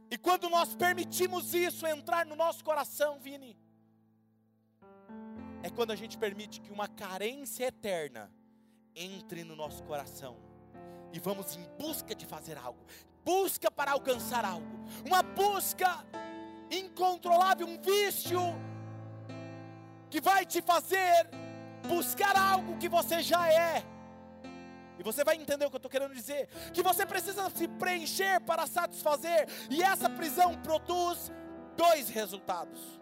E 0.10 0.17
quando 0.17 0.50
nós 0.50 0.73
permitimos 0.73 1.54
isso 1.54 1.86
entrar 1.86 2.26
no 2.26 2.36
nosso 2.36 2.63
coração, 2.63 3.19
Vini, 3.19 3.58
é 5.62 5.69
quando 5.69 5.91
a 5.91 5.95
gente 5.95 6.17
permite 6.17 6.62
que 6.62 6.71
uma 6.71 6.88
carência 6.88 7.65
eterna 7.65 8.32
entre 8.95 9.43
no 9.43 9.56
nosso 9.56 9.84
coração 9.84 10.38
e 11.13 11.19
vamos 11.19 11.56
em 11.56 11.63
busca 11.78 12.15
de 12.15 12.26
fazer 12.26 12.58
algo, 12.58 12.80
busca 13.23 13.69
para 13.69 13.91
alcançar 13.91 14.45
algo, 14.45 14.65
uma 15.06 15.21
busca 15.21 16.06
incontrolável, 16.71 17.67
um 17.67 17.80
vício 17.82 18.39
que 20.10 20.22
vai 20.22 20.46
te 20.46 20.62
fazer 20.62 21.30
buscar 21.88 22.36
algo 22.36 22.78
que 22.78 22.89
você 22.89 23.22
já 23.22 23.52
é. 23.52 23.84
E 25.00 25.04
você 25.04 25.24
vai 25.24 25.36
entender 25.36 25.65
o 25.65 25.70
que 25.70 25.76
eu 25.76 25.80
estou 25.80 25.91
querendo 25.91 26.13
dizer. 26.13 26.48
Que 26.74 26.82
você 26.82 27.06
precisa 27.06 27.50
se 27.52 27.67
preencher 27.67 28.39
para 28.41 28.65
satisfazer. 28.65 29.48
E 29.70 29.84
essa 29.84 30.10
prisão 30.10 30.56
produz 30.62 31.32
dois 31.76 32.10
resultados. 32.10 33.00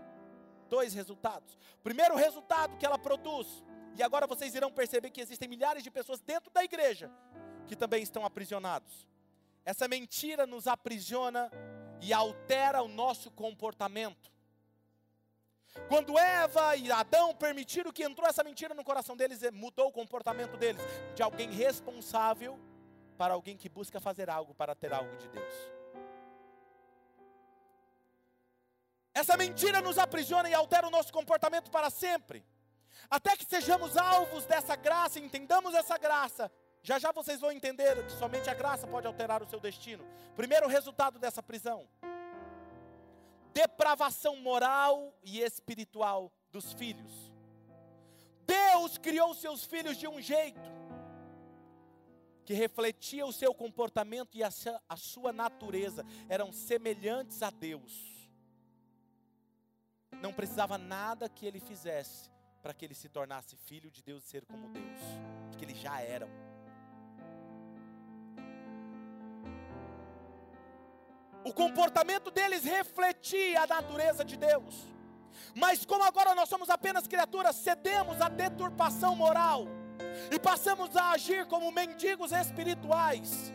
Dois 0.70 0.94
resultados. 0.94 1.58
Primeiro 1.82 2.15
resultado 2.15 2.78
que 2.78 2.86
ela 2.86 3.00
produz. 3.00 3.63
E 3.98 4.04
agora 4.04 4.28
vocês 4.28 4.54
irão 4.54 4.72
perceber 4.72 5.10
que 5.10 5.22
existem 5.22 5.48
milhares 5.48 5.84
de 5.84 5.89
pessoas 5.89 6.20
dentro 6.20 6.52
da 6.52 6.63
igreja 6.63 7.10
que 7.65 7.76
também 7.76 8.04
estão 8.04 8.26
aprisionados. 8.26 9.08
Essa 9.63 9.88
mentira 9.88 10.46
nos 10.46 10.68
aprisiona 10.68 11.50
e 12.02 12.13
altera 12.13 12.84
o 12.84 12.88
nosso 12.88 13.32
comportamento. 13.32 14.35
Quando 15.88 16.17
Eva 16.17 16.75
e 16.75 16.91
Adão 16.91 17.35
permitiram 17.35 17.91
que 17.91 18.03
entrou 18.03 18.27
essa 18.27 18.43
mentira 18.43 18.73
no 18.73 18.83
coração 18.83 19.15
deles, 19.15 19.39
mudou 19.51 19.88
o 19.88 19.91
comportamento 19.91 20.57
deles 20.57 20.81
de 21.13 21.21
alguém 21.21 21.51
responsável 21.51 22.59
para 23.17 23.33
alguém 23.33 23.55
que 23.55 23.69
busca 23.69 23.99
fazer 23.99 24.29
algo 24.29 24.53
para 24.53 24.73
ter 24.73 24.93
algo 24.93 25.15
de 25.17 25.27
Deus. 25.27 25.53
Essa 29.13 29.38
mentira 29.38 29.79
nos 29.79 29.97
aprisiona 29.97 30.49
e 30.49 30.53
altera 30.53 30.88
o 30.88 30.91
nosso 30.91 31.13
comportamento 31.13 31.71
para 31.71 31.89
sempre. 31.89 32.43
Até 33.09 33.38
que 33.38 33.45
sejamos 33.45 33.95
alvos 33.95 34.45
dessa 34.45 34.75
graça, 34.75 35.19
entendamos 35.19 35.73
essa 35.73 35.97
graça 35.97 36.51
já 36.85 36.99
já 36.99 37.11
vocês 37.11 37.39
vão 37.39 37.51
entender 37.51 37.95
que 38.05 38.11
somente 38.11 38.47
a 38.47 38.53
graça 38.53 38.85
pode 38.85 39.07
alterar 39.07 39.41
o 39.41 39.49
seu 39.49 39.59
destino. 39.59 40.05
Primeiro 40.35 40.67
resultado 40.67 41.17
dessa 41.17 41.41
prisão: 41.41 41.88
depravação 43.56 44.36
moral 44.36 45.18
e 45.24 45.39
espiritual 45.39 46.30
dos 46.52 46.74
filhos. 46.74 47.12
Deus 48.46 48.98
criou 48.98 49.34
seus 49.34 49.63
filhos 49.63 49.98
de 49.98 50.08
um 50.08 50.22
jeito 50.22 50.76
que 52.44 52.54
refletia 52.54 53.26
o 53.26 53.34
seu 53.34 53.56
comportamento 53.56 54.38
e 54.38 54.44
a 54.44 54.98
sua 54.98 55.34
natureza, 55.34 56.06
eram 56.30 56.52
semelhantes 56.52 57.41
a 57.41 57.50
Deus. 57.50 58.30
Não 60.22 60.32
precisava 60.32 60.78
nada 60.78 61.28
que 61.28 61.46
ele 61.46 61.60
fizesse 61.60 62.30
para 62.62 62.74
que 62.74 62.86
ele 62.86 62.94
se 62.94 63.10
tornasse 63.10 63.56
filho 63.56 63.89
de 63.89 64.04
Deus 64.04 64.24
e 64.24 64.28
ser 64.28 64.46
como 64.46 64.70
Deus, 64.70 65.00
porque 65.50 65.65
eles 65.65 65.78
já 65.78 66.00
eram. 66.02 66.30
O 71.45 71.53
comportamento 71.53 72.31
deles 72.31 72.63
refletia 72.63 73.62
a 73.62 73.67
natureza 73.67 74.25
de 74.25 74.36
Deus. 74.36 74.84
Mas 75.53 75.86
como 75.86 76.03
agora 76.03 76.34
nós 76.34 76.49
somos 76.49 76.71
apenas 76.71 77.08
criaturas, 77.08 77.55
cedemos 77.55 78.19
à 78.19 78.27
deturpação 78.27 79.15
moral 79.15 79.67
e 80.31 80.39
passamos 80.39 80.95
a 80.95 81.12
agir 81.12 81.45
como 81.45 81.71
mendigos 81.71 82.31
espirituais, 82.31 83.53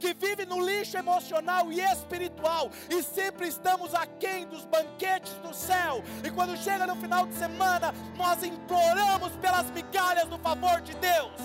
que 0.00 0.12
vivem 0.12 0.46
no 0.46 0.60
lixo 0.60 0.98
emocional 0.98 1.70
e 1.70 1.80
espiritual, 1.80 2.70
e 2.90 3.02
sempre 3.02 3.46
estamos 3.46 3.94
aquém 3.94 4.46
dos 4.46 4.64
banquetes 4.64 5.32
do 5.34 5.54
céu, 5.54 6.02
e 6.24 6.30
quando 6.30 6.56
chega 6.56 6.86
no 6.86 6.96
final 6.96 7.26
de 7.26 7.34
semana, 7.34 7.92
nós 8.16 8.42
imploramos 8.42 9.32
pelas 9.36 9.70
migalhas 9.70 10.28
do 10.28 10.38
favor 10.38 10.80
de 10.80 10.94
Deus. 10.96 11.40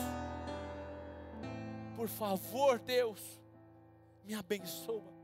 Por 1.95 2.09
favor, 2.09 2.79
Deus, 2.79 3.21
me 4.23 4.33
abençoa. 4.33 5.16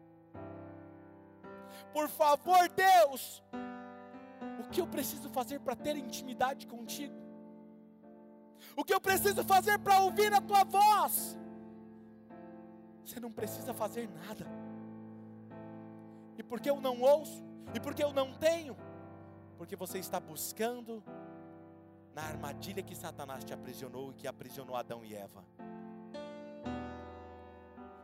Por 1.94 2.10
favor, 2.10 2.68
Deus, 2.70 3.44
o 4.60 4.70
que 4.70 4.82
eu 4.82 4.88
preciso 4.88 5.30
fazer 5.30 5.60
para 5.60 5.76
ter 5.76 5.96
intimidade 5.96 6.66
contigo? 6.68 7.14
O 8.76 8.84
que 8.84 8.94
eu 8.94 9.00
preciso 9.00 9.44
fazer 9.44 9.78
para 9.80 10.00
ouvir 10.00 10.34
a 10.34 10.42
tua 10.42 10.64
voz? 10.64 11.38
Você 13.06 13.20
não 13.20 13.32
precisa 13.32 13.74
fazer 13.74 14.10
nada. 14.10 14.48
E 16.38 16.42
porque 16.42 16.70
eu 16.70 16.82
não 16.82 17.00
ouço? 17.02 17.44
E 17.74 17.80
porque 17.80 18.04
eu 18.04 18.12
não 18.12 18.34
tenho? 18.34 18.76
Porque 19.58 19.76
você 19.76 20.00
está 20.00 20.20
buscando 20.20 21.04
na 22.14 22.24
armadilha 22.24 22.82
que 22.82 22.96
Satanás 22.96 23.44
te 23.44 23.54
aprisionou 23.54 24.12
e 24.12 24.16
que 24.16 24.28
aprisionou 24.28 24.76
Adão 24.76 25.04
e 25.04 25.14
Eva. 25.14 25.44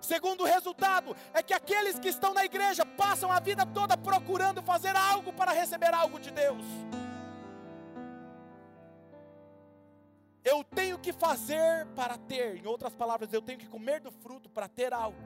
Segundo 0.10 0.44
resultado 0.44 1.16
é 1.36 1.44
que 1.44 1.54
aqueles 1.54 2.00
que 2.00 2.08
estão 2.08 2.34
na 2.34 2.44
igreja 2.44 2.84
passam 2.84 3.32
a 3.32 3.40
vida 3.40 3.64
toda 3.64 3.96
procurando 3.96 4.60
fazer 4.60 4.96
algo 4.96 5.32
para 5.32 5.52
receber 5.52 5.94
algo 5.94 6.20
de 6.20 6.32
Deus. 6.32 6.66
Eu 10.44 10.64
tenho 10.64 10.98
que 10.98 11.14
fazer 11.14 11.86
para 11.96 12.18
ter, 12.18 12.58
em 12.58 12.66
outras 12.66 12.96
palavras, 12.96 13.32
eu 13.32 13.40
tenho 13.40 13.60
que 13.60 13.68
comer 13.68 14.00
do 14.00 14.12
fruto 14.12 14.50
para 14.50 14.68
ter 14.68 14.92
algo. 14.94 15.22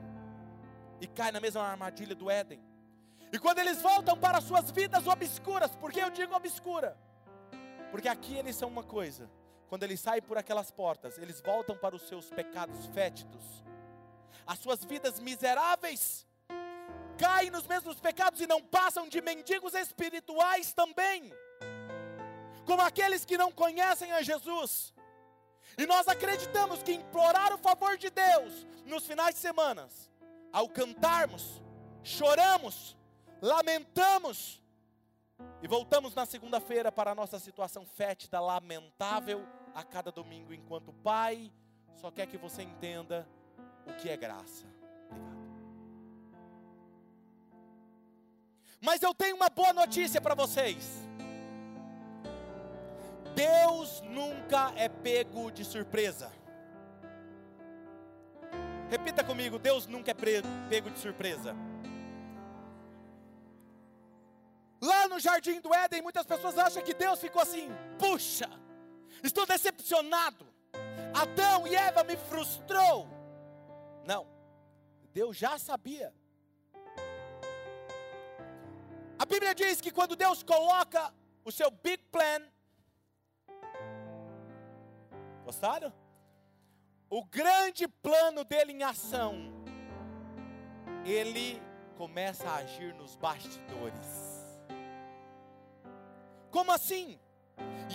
E 1.00 1.08
cai 1.08 1.32
na 1.32 1.40
mesma 1.40 1.64
armadilha 1.64 2.14
do 2.14 2.30
Éden. 2.30 2.62
E 3.32 3.40
quando 3.40 3.60
eles 3.60 3.82
voltam 3.82 4.18
para 4.18 4.42
suas 4.42 4.70
vidas 4.70 5.08
obscuras, 5.08 5.74
por 5.78 5.94
que 5.94 6.02
eu 6.02 6.10
digo 6.10 6.36
obscura? 6.36 6.98
Porque 7.90 8.10
aqui 8.10 8.36
eles 8.36 8.58
são 8.58 8.68
uma 8.68 8.84
coisa. 8.84 9.32
Quando 9.70 9.84
eles 9.84 10.02
saem 10.02 10.22
por 10.22 10.38
aquelas 10.38 10.72
portas, 10.72 11.18
eles 11.18 11.40
voltam 11.40 11.74
para 11.78 11.96
os 11.96 12.02
seus 12.02 12.30
pecados 12.30 12.86
fétidos 12.88 13.64
as 14.46 14.60
suas 14.60 14.84
vidas 14.84 15.20
miseráveis, 15.20 16.28
caem 17.18 17.50
nos 17.50 17.66
mesmos 17.68 18.00
pecados 18.00 18.42
e 18.42 18.48
não 18.48 18.62
passam 18.62 19.08
de 19.08 19.22
mendigos 19.22 19.74
espirituais 19.74 20.74
também, 20.74 21.32
como 22.66 22.82
aqueles 22.82 23.26
que 23.26 23.38
não 23.38 23.52
conhecem 23.52 24.12
a 24.12 24.22
Jesus. 24.22 24.94
E 25.78 25.86
nós 25.86 26.08
acreditamos 26.08 26.84
que 26.84 26.94
implorar 26.94 27.54
o 27.54 27.58
favor 27.58 27.98
de 27.98 28.10
Deus 28.10 28.68
nos 28.86 29.06
finais 29.06 29.36
de 29.36 29.42
semana, 29.42 29.88
ao 30.52 30.70
cantarmos, 30.70 31.62
choramos, 32.04 32.96
lamentamos 33.42 34.62
e 35.62 35.68
voltamos 35.68 36.14
na 36.14 36.26
segunda-feira 36.26 36.92
para 36.92 37.12
a 37.12 37.16
nossa 37.16 37.40
situação 37.40 37.86
fétida, 37.86 38.40
lamentável 38.40 39.46
a 39.74 39.84
cada 39.84 40.12
domingo, 40.12 40.54
enquanto 40.54 40.90
o 40.90 40.94
Pai 40.94 41.52
só 41.96 42.12
quer 42.12 42.28
que 42.28 42.38
você 42.38 42.62
entenda 42.62 43.28
o 43.86 43.94
que 43.94 44.10
é 44.10 44.18
graça. 44.18 44.66
Obrigado. 45.10 45.44
Mas 48.82 49.02
eu 49.02 49.14
tenho 49.14 49.36
uma 49.38 49.50
boa 49.50 49.72
notícia 49.72 50.20
para 50.20 50.36
vocês. 50.36 51.04
Deus 53.34 54.02
nunca 54.02 54.74
é 54.76 54.90
pego 54.90 55.50
de 55.52 55.64
surpresa. 55.64 56.32
Repita 58.90 59.24
comigo: 59.24 59.58
Deus 59.58 59.88
nunca 59.88 60.12
é 60.12 60.16
pego 60.70 60.90
de 60.90 61.00
surpresa. 61.00 61.56
Lá 64.82 65.08
no 65.08 65.18
jardim 65.18 65.62
do 65.62 65.74
Éden, 65.74 66.02
muitas 66.02 66.26
pessoas 66.26 66.58
acham 66.58 66.84
que 66.84 66.94
Deus 66.94 67.22
ficou 67.22 67.42
assim: 67.42 67.70
puxa, 67.98 68.50
estou 69.24 69.46
decepcionado. 69.46 70.46
Adão 71.14 71.66
e 71.66 71.74
Eva 71.74 72.04
me 72.04 72.18
frustrou. 72.18 73.08
Não. 74.04 74.28
Deus 75.14 75.38
já 75.38 75.58
sabia. 75.58 76.14
A 79.18 79.26
Bíblia 79.26 79.56
diz 79.56 79.80
que 79.80 79.92
quando 79.92 80.16
Deus 80.16 80.44
coloca 80.44 81.14
o 81.46 81.52
seu 81.52 81.72
big 81.72 82.04
plan, 82.12 82.42
gostaram? 85.46 85.94
O 87.10 87.24
grande 87.24 87.88
plano 87.88 88.44
dele 88.44 88.74
em 88.74 88.84
ação, 88.84 89.36
ele 91.06 91.62
começa 91.98 92.50
a 92.50 92.56
agir 92.56 92.94
nos 92.96 93.16
bastidores. 93.16 94.34
Como 96.50 96.72
assim? 96.72 97.20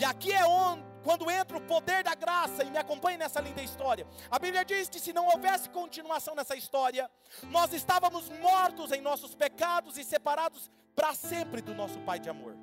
E 0.00 0.04
aqui 0.04 0.32
é 0.32 0.46
onde, 0.46 0.87
quando 1.02 1.30
entra 1.30 1.56
o 1.56 1.60
poder 1.60 2.02
da 2.02 2.14
graça, 2.14 2.64
e 2.64 2.70
me 2.70 2.78
acompanhe 2.78 3.16
nessa 3.16 3.40
linda 3.40 3.62
história. 3.62 4.06
A 4.30 4.38
Bíblia 4.38 4.64
diz 4.64 4.88
que 4.88 5.00
se 5.00 5.12
não 5.12 5.26
houvesse 5.26 5.70
continuação 5.70 6.34
nessa 6.34 6.56
história, 6.56 7.10
nós 7.44 7.72
estávamos 7.72 8.28
mortos 8.30 8.92
em 8.92 9.00
nossos 9.00 9.34
pecados 9.34 9.96
e 9.96 10.04
separados 10.04 10.70
para 10.94 11.14
sempre 11.14 11.60
do 11.62 11.74
nosso 11.74 12.00
Pai 12.00 12.18
de 12.18 12.28
amor. 12.28 12.56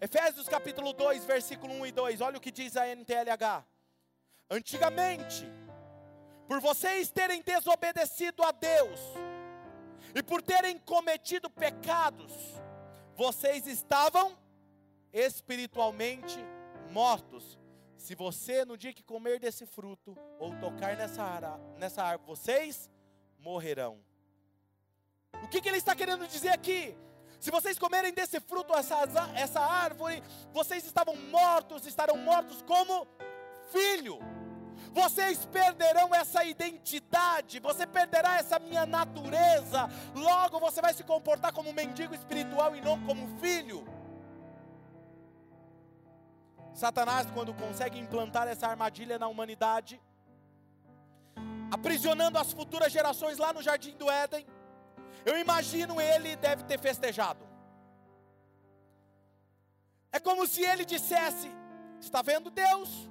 Efésios 0.00 0.48
capítulo 0.48 0.92
2, 0.92 1.24
versículo 1.24 1.74
1 1.74 1.86
e 1.86 1.92
2, 1.92 2.20
olha 2.22 2.38
o 2.38 2.40
que 2.40 2.50
diz 2.50 2.76
a 2.76 2.86
NTLH. 2.86 3.64
Antigamente, 4.50 5.46
por 6.48 6.60
vocês 6.60 7.10
terem 7.10 7.42
desobedecido 7.42 8.42
a 8.42 8.50
Deus, 8.50 8.98
e 10.14 10.22
por 10.22 10.42
terem 10.42 10.78
cometido 10.78 11.48
pecados, 11.48 12.32
vocês 13.14 13.66
estavam 13.66 14.36
espiritualmente 15.12 16.38
mortos. 16.90 17.58
Se 17.96 18.14
você, 18.14 18.64
no 18.64 18.76
dia 18.76 18.92
que 18.92 19.02
comer 19.02 19.38
desse 19.38 19.66
fruto, 19.66 20.16
ou 20.38 20.54
tocar 20.58 20.96
nessa, 20.96 21.22
ara, 21.22 21.58
nessa 21.76 22.02
árvore, 22.02 22.28
vocês 22.28 22.90
morrerão. 23.38 24.00
O 25.42 25.48
que, 25.48 25.60
que 25.60 25.68
ele 25.68 25.78
está 25.78 25.94
querendo 25.94 26.26
dizer 26.26 26.50
aqui? 26.50 26.96
Se 27.38 27.50
vocês 27.50 27.78
comerem 27.78 28.12
desse 28.12 28.40
fruto, 28.40 28.74
essa, 28.74 28.96
essa 29.34 29.60
árvore, 29.60 30.22
vocês 30.52 30.84
estavam 30.84 31.16
mortos, 31.16 31.86
estarão 31.86 32.16
mortos 32.18 32.62
como 32.62 33.06
filho 33.72 34.18
vocês 34.92 35.44
perderão 35.46 36.14
essa 36.14 36.44
identidade, 36.44 37.60
você 37.60 37.86
perderá 37.86 38.36
essa 38.36 38.58
minha 38.58 38.84
natureza, 38.84 39.88
logo 40.14 40.58
você 40.58 40.80
vai 40.80 40.92
se 40.92 41.04
comportar 41.04 41.52
como 41.52 41.70
um 41.70 41.72
mendigo 41.72 42.14
espiritual 42.14 42.74
e 42.74 42.80
não 42.80 43.00
como 43.04 43.38
filho. 43.38 43.86
Satanás, 46.74 47.30
quando 47.30 47.54
consegue 47.54 47.98
implantar 47.98 48.48
essa 48.48 48.66
armadilha 48.66 49.18
na 49.18 49.28
humanidade, 49.28 50.00
aprisionando 51.70 52.38
as 52.38 52.52
futuras 52.52 52.92
gerações 52.92 53.38
lá 53.38 53.52
no 53.52 53.62
jardim 53.62 53.96
do 53.96 54.10
Éden, 54.10 54.46
eu 55.24 55.38
imagino 55.38 56.00
ele 56.00 56.36
deve 56.36 56.64
ter 56.64 56.78
festejado. 56.78 57.44
É 60.12 60.18
como 60.18 60.46
se 60.46 60.62
ele 60.62 60.84
dissesse: 60.84 61.50
Está 62.00 62.22
vendo 62.22 62.50
Deus? 62.50 63.08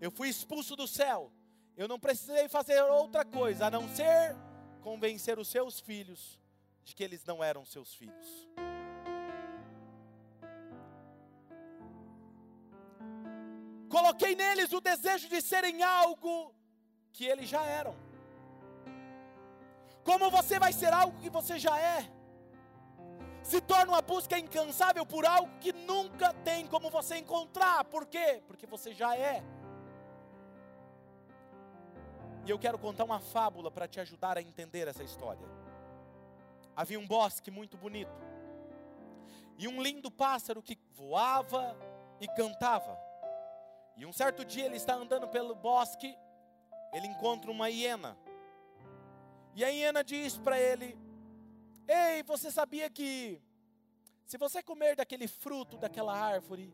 Eu 0.00 0.10
fui 0.10 0.28
expulso 0.28 0.74
do 0.74 0.86
céu. 0.86 1.32
Eu 1.76 1.86
não 1.86 1.98
precisei 1.98 2.48
fazer 2.48 2.80
outra 2.82 3.24
coisa 3.24 3.66
a 3.66 3.70
não 3.70 3.88
ser 3.88 4.34
convencer 4.80 5.38
os 5.38 5.48
seus 5.48 5.78
filhos 5.78 6.38
de 6.84 6.94
que 6.94 7.04
eles 7.04 7.24
não 7.24 7.44
eram 7.44 7.64
seus 7.64 7.94
filhos. 7.94 8.48
Coloquei 13.88 14.34
neles 14.34 14.72
o 14.72 14.80
desejo 14.80 15.28
de 15.28 15.40
serem 15.40 15.82
algo 15.82 16.54
que 17.12 17.24
eles 17.24 17.48
já 17.48 17.64
eram. 17.64 17.94
Como 20.04 20.30
você 20.30 20.58
vai 20.58 20.72
ser 20.72 20.92
algo 20.92 21.18
que 21.20 21.30
você 21.30 21.58
já 21.58 21.78
é? 21.78 22.10
Se 23.42 23.60
torna 23.60 23.92
uma 23.92 24.02
busca 24.02 24.38
incansável 24.38 25.06
por 25.06 25.24
algo 25.24 25.50
que 25.58 25.72
nunca 25.72 26.32
tem 26.32 26.66
como 26.66 26.90
você 26.90 27.16
encontrar. 27.16 27.84
Por 27.84 28.06
quê? 28.06 28.42
Porque 28.46 28.66
você 28.66 28.92
já 28.92 29.16
é. 29.16 29.42
E 32.44 32.50
eu 32.50 32.58
quero 32.58 32.78
contar 32.78 33.04
uma 33.04 33.20
fábula 33.20 33.70
para 33.70 33.88
te 33.88 34.00
ajudar 34.00 34.36
a 34.38 34.42
entender 34.42 34.88
essa 34.88 35.02
história. 35.02 35.46
Havia 36.76 36.98
um 36.98 37.06
bosque 37.06 37.50
muito 37.50 37.76
bonito. 37.76 38.12
E 39.58 39.66
um 39.66 39.82
lindo 39.82 40.10
pássaro 40.10 40.62
que 40.62 40.78
voava 40.94 41.76
e 42.20 42.28
cantava. 42.28 43.07
E 43.98 44.06
um 44.06 44.12
certo 44.12 44.44
dia 44.44 44.64
ele 44.64 44.76
está 44.76 44.94
andando 44.94 45.28
pelo 45.28 45.54
bosque, 45.54 46.16
ele 46.92 47.06
encontra 47.08 47.50
uma 47.50 47.68
hiena. 47.68 48.16
E 49.54 49.64
a 49.64 49.68
hiena 49.68 50.04
diz 50.04 50.38
para 50.38 50.58
ele: 50.58 50.96
Ei, 51.86 52.22
você 52.22 52.50
sabia 52.50 52.88
que 52.88 53.42
se 54.24 54.38
você 54.38 54.62
comer 54.62 54.94
daquele 54.94 55.26
fruto 55.26 55.76
daquela 55.76 56.16
árvore, 56.16 56.72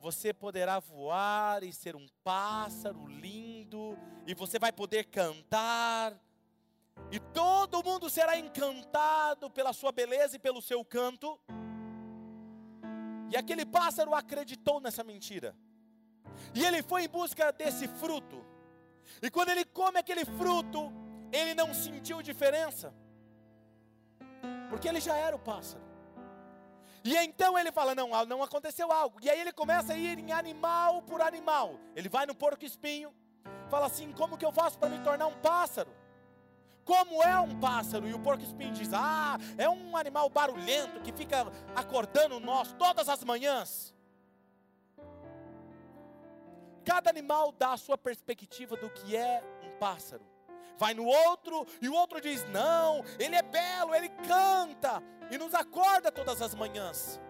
você 0.00 0.32
poderá 0.32 0.78
voar 0.78 1.64
e 1.64 1.72
ser 1.72 1.96
um 1.96 2.06
pássaro 2.22 3.06
lindo, 3.06 3.98
e 4.26 4.34
você 4.34 4.58
vai 4.58 4.70
poder 4.70 5.06
cantar, 5.06 6.16
e 7.10 7.18
todo 7.18 7.82
mundo 7.82 8.08
será 8.08 8.38
encantado 8.38 9.50
pela 9.50 9.72
sua 9.72 9.90
beleza 9.90 10.36
e 10.36 10.38
pelo 10.38 10.60
seu 10.60 10.84
canto. 10.84 11.40
E 13.30 13.36
aquele 13.36 13.64
pássaro 13.66 14.14
acreditou 14.14 14.80
nessa 14.80 15.02
mentira, 15.02 15.56
e 16.54 16.64
ele 16.64 16.82
foi 16.82 17.04
em 17.04 17.08
busca 17.08 17.52
desse 17.52 17.86
fruto, 17.86 18.44
e 19.22 19.30
quando 19.30 19.50
ele 19.50 19.64
come 19.64 19.98
aquele 19.98 20.24
fruto, 20.24 20.92
ele 21.32 21.54
não 21.54 21.74
sentiu 21.74 22.22
diferença, 22.22 22.92
porque 24.68 24.88
ele 24.88 25.00
já 25.00 25.16
era 25.16 25.34
o 25.34 25.38
pássaro. 25.38 25.88
E 27.04 27.16
então 27.16 27.58
ele 27.58 27.72
fala: 27.72 27.94
não, 27.94 28.10
não 28.26 28.42
aconteceu 28.42 28.92
algo. 28.92 29.18
E 29.22 29.30
aí 29.30 29.40
ele 29.40 29.52
começa 29.52 29.92
a 29.92 29.96
ir 29.96 30.18
em 30.18 30.32
animal 30.32 31.02
por 31.02 31.20
animal. 31.22 31.78
Ele 31.94 32.08
vai 32.08 32.26
no 32.26 32.34
porco 32.34 32.64
espinho, 32.64 33.14
fala 33.70 33.86
assim: 33.86 34.12
como 34.12 34.36
que 34.36 34.44
eu 34.44 34.52
faço 34.52 34.78
para 34.78 34.88
me 34.88 34.98
tornar 35.02 35.26
um 35.26 35.38
pássaro? 35.40 35.90
Como 36.84 37.22
é 37.22 37.38
um 37.38 37.58
pássaro? 37.60 38.08
E 38.08 38.14
o 38.14 38.18
porco 38.18 38.42
espinho 38.42 38.72
diz: 38.72 38.90
ah, 38.92 39.38
é 39.56 39.68
um 39.68 39.96
animal 39.96 40.28
barulhento 40.28 41.00
que 41.00 41.12
fica 41.12 41.46
acordando 41.74 42.40
nós 42.40 42.72
todas 42.72 43.08
as 43.08 43.22
manhãs. 43.24 43.94
Cada 46.88 47.10
animal 47.10 47.52
dá 47.52 47.74
a 47.74 47.76
sua 47.76 47.98
perspectiva 47.98 48.74
do 48.74 48.88
que 48.88 49.14
é 49.14 49.44
um 49.62 49.78
pássaro. 49.78 50.24
Vai 50.78 50.94
no 50.94 51.04
outro 51.04 51.66
e 51.82 51.88
o 51.88 51.92
outro 51.92 52.18
diz: 52.18 52.42
não, 52.48 53.04
ele 53.18 53.36
é 53.36 53.42
belo, 53.42 53.94
ele 53.94 54.08
canta 54.08 55.02
e 55.30 55.36
nos 55.36 55.52
acorda 55.52 56.10
todas 56.10 56.40
as 56.40 56.54
manhãs. 56.54 57.20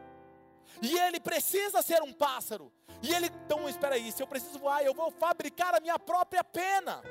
E 0.81 0.97
ele 0.97 1.19
precisa 1.19 1.83
ser 1.83 2.01
um 2.05 2.13
pássaro. 2.13 2.73
E 3.03 3.13
ele, 3.13 3.27
então, 3.27 3.69
espera 3.69 3.97
aí, 3.97 4.13
se 4.13 4.23
eu 4.23 4.29
preciso 4.29 4.61
voar, 4.61 4.85
eu 4.85 4.95
vou 4.95 5.11
fabricar 5.11 5.75
a 5.75 5.81
minha 5.81 5.99
própria 5.99 6.45
pena. 6.45 7.03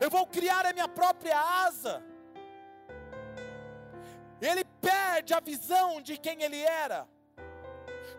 Eu 0.00 0.10
vou 0.10 0.26
criar 0.26 0.66
a 0.66 0.72
minha 0.72 0.88
própria 0.88 1.38
asa. 1.38 2.02
Ele 4.40 4.64
perde 4.80 5.34
a 5.34 5.38
visão 5.40 6.00
de 6.00 6.16
quem 6.16 6.42
ele 6.42 6.60
era. 6.60 7.06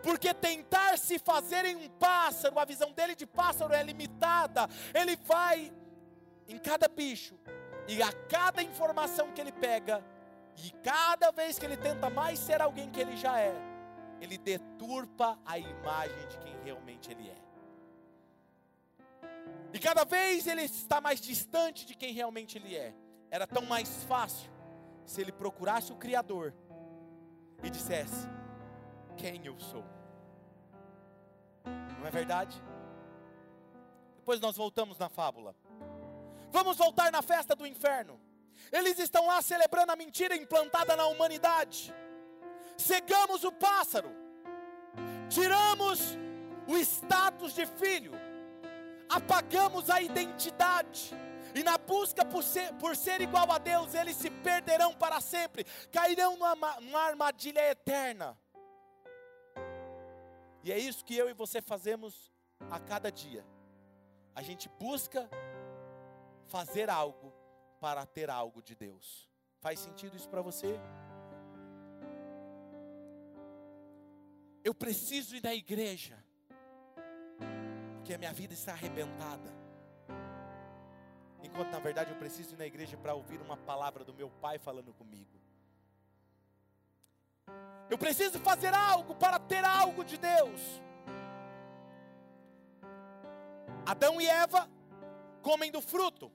Porque 0.02 0.32
tentar 0.32 0.96
se 0.98 1.18
fazer 1.18 1.64
em 1.64 1.76
um 1.76 1.88
pássaro, 1.90 2.58
a 2.58 2.64
visão 2.64 2.92
dele 2.92 3.14
de 3.14 3.26
pássaro 3.26 3.74
é 3.74 3.82
limitada. 3.82 4.68
Ele 4.94 5.16
vai 5.16 5.72
em 6.48 6.58
cada 6.58 6.88
bicho, 6.88 7.38
e 7.86 8.02
a 8.02 8.12
cada 8.28 8.62
informação 8.62 9.30
que 9.32 9.40
ele 9.40 9.52
pega, 9.52 10.04
e 10.56 10.70
cada 10.82 11.30
vez 11.30 11.58
que 11.58 11.64
ele 11.64 11.76
tenta 11.76 12.10
mais 12.10 12.38
ser 12.38 12.60
alguém 12.60 12.90
que 12.90 13.00
ele 13.00 13.16
já 13.16 13.38
é, 13.38 13.54
ele 14.20 14.36
deturpa 14.36 15.38
a 15.46 15.58
imagem 15.58 16.28
de 16.28 16.38
quem 16.38 16.54
realmente 16.64 17.10
ele 17.10 17.30
é. 17.30 17.36
E 19.72 19.78
cada 19.78 20.04
vez 20.04 20.46
ele 20.46 20.62
está 20.62 21.00
mais 21.00 21.20
distante 21.20 21.86
de 21.86 21.94
quem 21.94 22.12
realmente 22.12 22.58
ele 22.58 22.76
é. 22.76 22.92
Era 23.30 23.46
tão 23.46 23.62
mais 23.62 24.02
fácil 24.04 24.50
se 25.06 25.20
ele 25.20 25.30
procurasse 25.30 25.92
o 25.92 25.96
Criador 25.96 26.52
e 27.62 27.70
dissesse: 27.70 28.28
Quem 29.16 29.46
eu 29.46 29.58
sou? 29.60 29.84
Não 32.00 32.06
é 32.06 32.10
verdade? 32.10 32.60
Depois 34.16 34.40
nós 34.40 34.56
voltamos 34.56 34.98
na 34.98 35.08
fábula. 35.08 35.54
Vamos 36.50 36.78
voltar 36.78 37.12
na 37.12 37.22
festa 37.22 37.54
do 37.54 37.66
inferno. 37.66 38.18
Eles 38.72 38.98
estão 38.98 39.26
lá 39.26 39.40
celebrando 39.42 39.92
a 39.92 39.96
mentira 39.96 40.34
implantada 40.34 40.96
na 40.96 41.06
humanidade. 41.06 41.94
Cegamos 42.76 43.44
o 43.44 43.52
pássaro, 43.52 44.10
tiramos 45.28 46.16
o 46.66 46.76
status 46.78 47.54
de 47.54 47.66
filho, 47.66 48.12
apagamos 49.08 49.90
a 49.90 50.00
identidade, 50.00 51.14
e 51.54 51.62
na 51.62 51.76
busca 51.76 52.24
por 52.24 52.42
ser, 52.42 52.72
por 52.74 52.96
ser 52.96 53.20
igual 53.20 53.50
a 53.52 53.58
Deus, 53.58 53.94
eles 53.94 54.16
se 54.16 54.30
perderão 54.30 54.94
para 54.94 55.20
sempre, 55.20 55.64
cairão 55.92 56.36
numa, 56.36 56.80
numa 56.80 57.00
armadilha 57.00 57.70
eterna. 57.70 58.38
E 60.62 60.70
é 60.70 60.78
isso 60.78 61.04
que 61.04 61.16
eu 61.16 61.28
e 61.28 61.34
você 61.34 61.62
fazemos 61.62 62.30
a 62.70 62.78
cada 62.78 63.10
dia. 63.10 63.44
A 64.34 64.42
gente 64.42 64.68
busca 64.68 65.28
fazer 66.46 66.90
algo 66.90 67.32
para 67.80 68.04
ter 68.04 68.28
algo 68.28 68.62
de 68.62 68.74
Deus. 68.74 69.28
Faz 69.60 69.78
sentido 69.78 70.16
isso 70.16 70.28
para 70.28 70.42
você? 70.42 70.78
Eu 74.62 74.74
preciso 74.74 75.34
ir 75.34 75.42
na 75.42 75.54
igreja, 75.54 76.22
porque 77.96 78.12
a 78.12 78.18
minha 78.18 78.32
vida 78.32 78.52
está 78.52 78.72
arrebentada. 78.72 79.50
Enquanto 81.42 81.70
na 81.70 81.78
verdade 81.78 82.10
eu 82.10 82.18
preciso 82.18 82.54
ir 82.54 82.58
na 82.58 82.66
igreja 82.66 82.96
para 82.98 83.14
ouvir 83.14 83.40
uma 83.40 83.56
palavra 83.56 84.04
do 84.04 84.12
meu 84.12 84.28
pai 84.28 84.58
falando 84.58 84.92
comigo. 84.92 85.39
Eu 87.90 87.98
preciso 87.98 88.38
fazer 88.38 88.72
algo 88.72 89.14
para 89.16 89.38
ter 89.38 89.64
algo 89.64 90.04
de 90.04 90.16
Deus. 90.16 90.60
Adão 93.84 94.20
e 94.20 94.26
Eva 94.28 94.68
comem 95.42 95.72
do 95.72 95.82
fruto. 95.82 96.30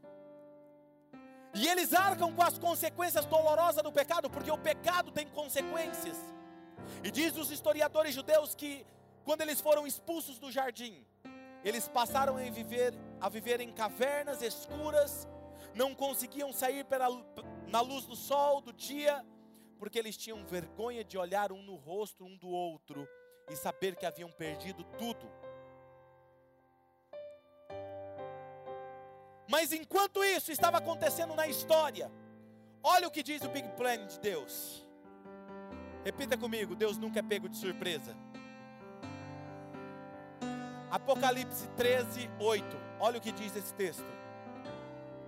E 1.53 1.66
eles 1.70 1.93
arcam 1.93 2.34
com 2.34 2.41
as 2.41 2.60
consequências 2.60 3.26
dolorosas 3.26 3.82
do 3.82 3.91
pecado, 3.91 4.30
porque 4.30 4.51
o 4.51 4.58
pecado 4.58 5.12
tem 5.12 5.26
consequências. 5.30 6.18
E 7.01 7.10
diz 7.10 7.38
os 7.38 7.49
historiadores 7.49 8.14
judeus 8.14 8.53
que 8.53 8.86
quando 9.24 9.41
eles 9.41 9.62
foram 9.62 9.88
expulsos 9.88 10.38
do 10.38 10.51
jardim, 10.51 11.06
eles 11.64 11.88
passaram 11.88 12.36
a 12.36 12.49
viver, 12.49 12.93
a 13.22 13.30
viver 13.30 13.62
em 13.62 13.72
cavernas 13.72 14.41
escuras, 14.41 15.26
não 15.74 15.95
conseguiam 15.95 16.51
sair 16.51 16.84
pela, 16.84 17.08
na 17.68 17.80
luz 17.80 18.06
do 18.06 18.16
sol, 18.16 18.60
do 18.60 18.74
dia, 18.74 19.26
porque 19.78 20.00
eles 20.00 20.18
tinham 20.18 20.44
vergonha 20.46 21.04
de 21.04 21.18
olhar 21.18 21.52
um 21.52 21.62
no 21.62 21.76
rosto 21.76 22.26
um 22.26 22.36
do 22.38 22.48
outro 22.48 23.08
e 23.50 23.56
saber 23.56 23.96
que 23.96 24.06
haviam 24.06 24.32
perdido 24.32 24.84
tudo. 24.98 25.30
Mas 29.48 29.72
enquanto 29.72 30.24
isso 30.24 30.52
estava 30.52 30.78
acontecendo 30.78 31.36
na 31.36 31.48
história, 31.48 32.12
olha 32.82 33.08
o 33.08 33.12
que 33.12 33.22
diz 33.22 33.44
o 33.44 33.50
Big 33.50 33.68
Plan 33.78 34.06
de 34.08 34.20
Deus. 34.20 34.86
Repita 36.04 36.38
comigo: 36.38 36.76
Deus 36.76 36.98
nunca 36.98 37.20
é 37.20 37.24
pego 37.24 37.48
de 37.48 37.58
surpresa. 37.58 38.16
Apocalipse 40.90 41.68
13, 41.76 42.30
8. 42.40 42.66
Olha 43.00 43.18
o 43.18 43.22
que 43.22 43.32
diz 43.32 43.56
esse 43.56 43.74
texto. 43.74 44.06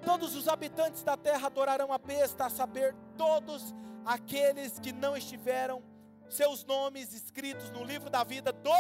Todos 0.04 0.36
os 0.36 0.48
habitantes 0.48 1.04
da 1.04 1.18
terra 1.18 1.48
adorarão 1.48 1.92
a 1.92 1.98
besta, 1.98 2.46
a 2.46 2.50
saber, 2.50 2.96
todos 3.18 3.74
aqueles 4.08 4.80
que 4.80 4.94
não 4.94 5.18
estiveram 5.18 5.84
seus 6.30 6.64
nomes 6.64 7.14
escritos 7.14 7.70
no 7.72 7.84
livro 7.84 8.10
da 8.10 8.24
vida 8.24 8.54
do 8.54 8.72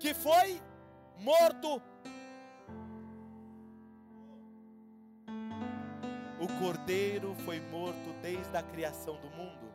que 0.00 0.14
foi 0.14 0.60
morto. 1.18 1.82
O 6.40 6.46
cordeiro 6.60 7.34
foi 7.44 7.60
morto 7.60 8.12
desde 8.22 8.56
a 8.56 8.62
criação 8.62 9.16
do 9.16 9.28
mundo. 9.30 9.68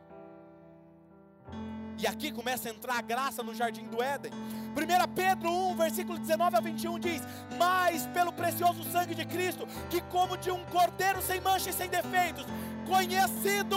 E 1.96 2.06
aqui 2.06 2.32
começa 2.32 2.68
a 2.68 2.72
entrar 2.72 2.98
a 2.98 3.02
graça 3.02 3.42
no 3.42 3.54
jardim 3.54 3.86
do 3.86 4.02
Éden. 4.02 4.32
1 4.32 5.14
Pedro 5.14 5.50
1, 5.50 5.76
versículo 5.76 6.18
19 6.18 6.56
a 6.56 6.60
21 6.60 6.98
diz: 6.98 7.22
Mas 7.56 8.06
pelo 8.08 8.32
precioso 8.32 8.82
sangue 8.84 9.14
de 9.14 9.24
Cristo, 9.24 9.66
que 9.88 10.00
como 10.02 10.36
de 10.36 10.50
um 10.50 10.64
cordeiro 10.66 11.22
sem 11.22 11.40
mancha 11.40 11.70
e 11.70 11.72
sem 11.72 11.88
defeitos, 11.88 12.44
conhecido 12.86 13.76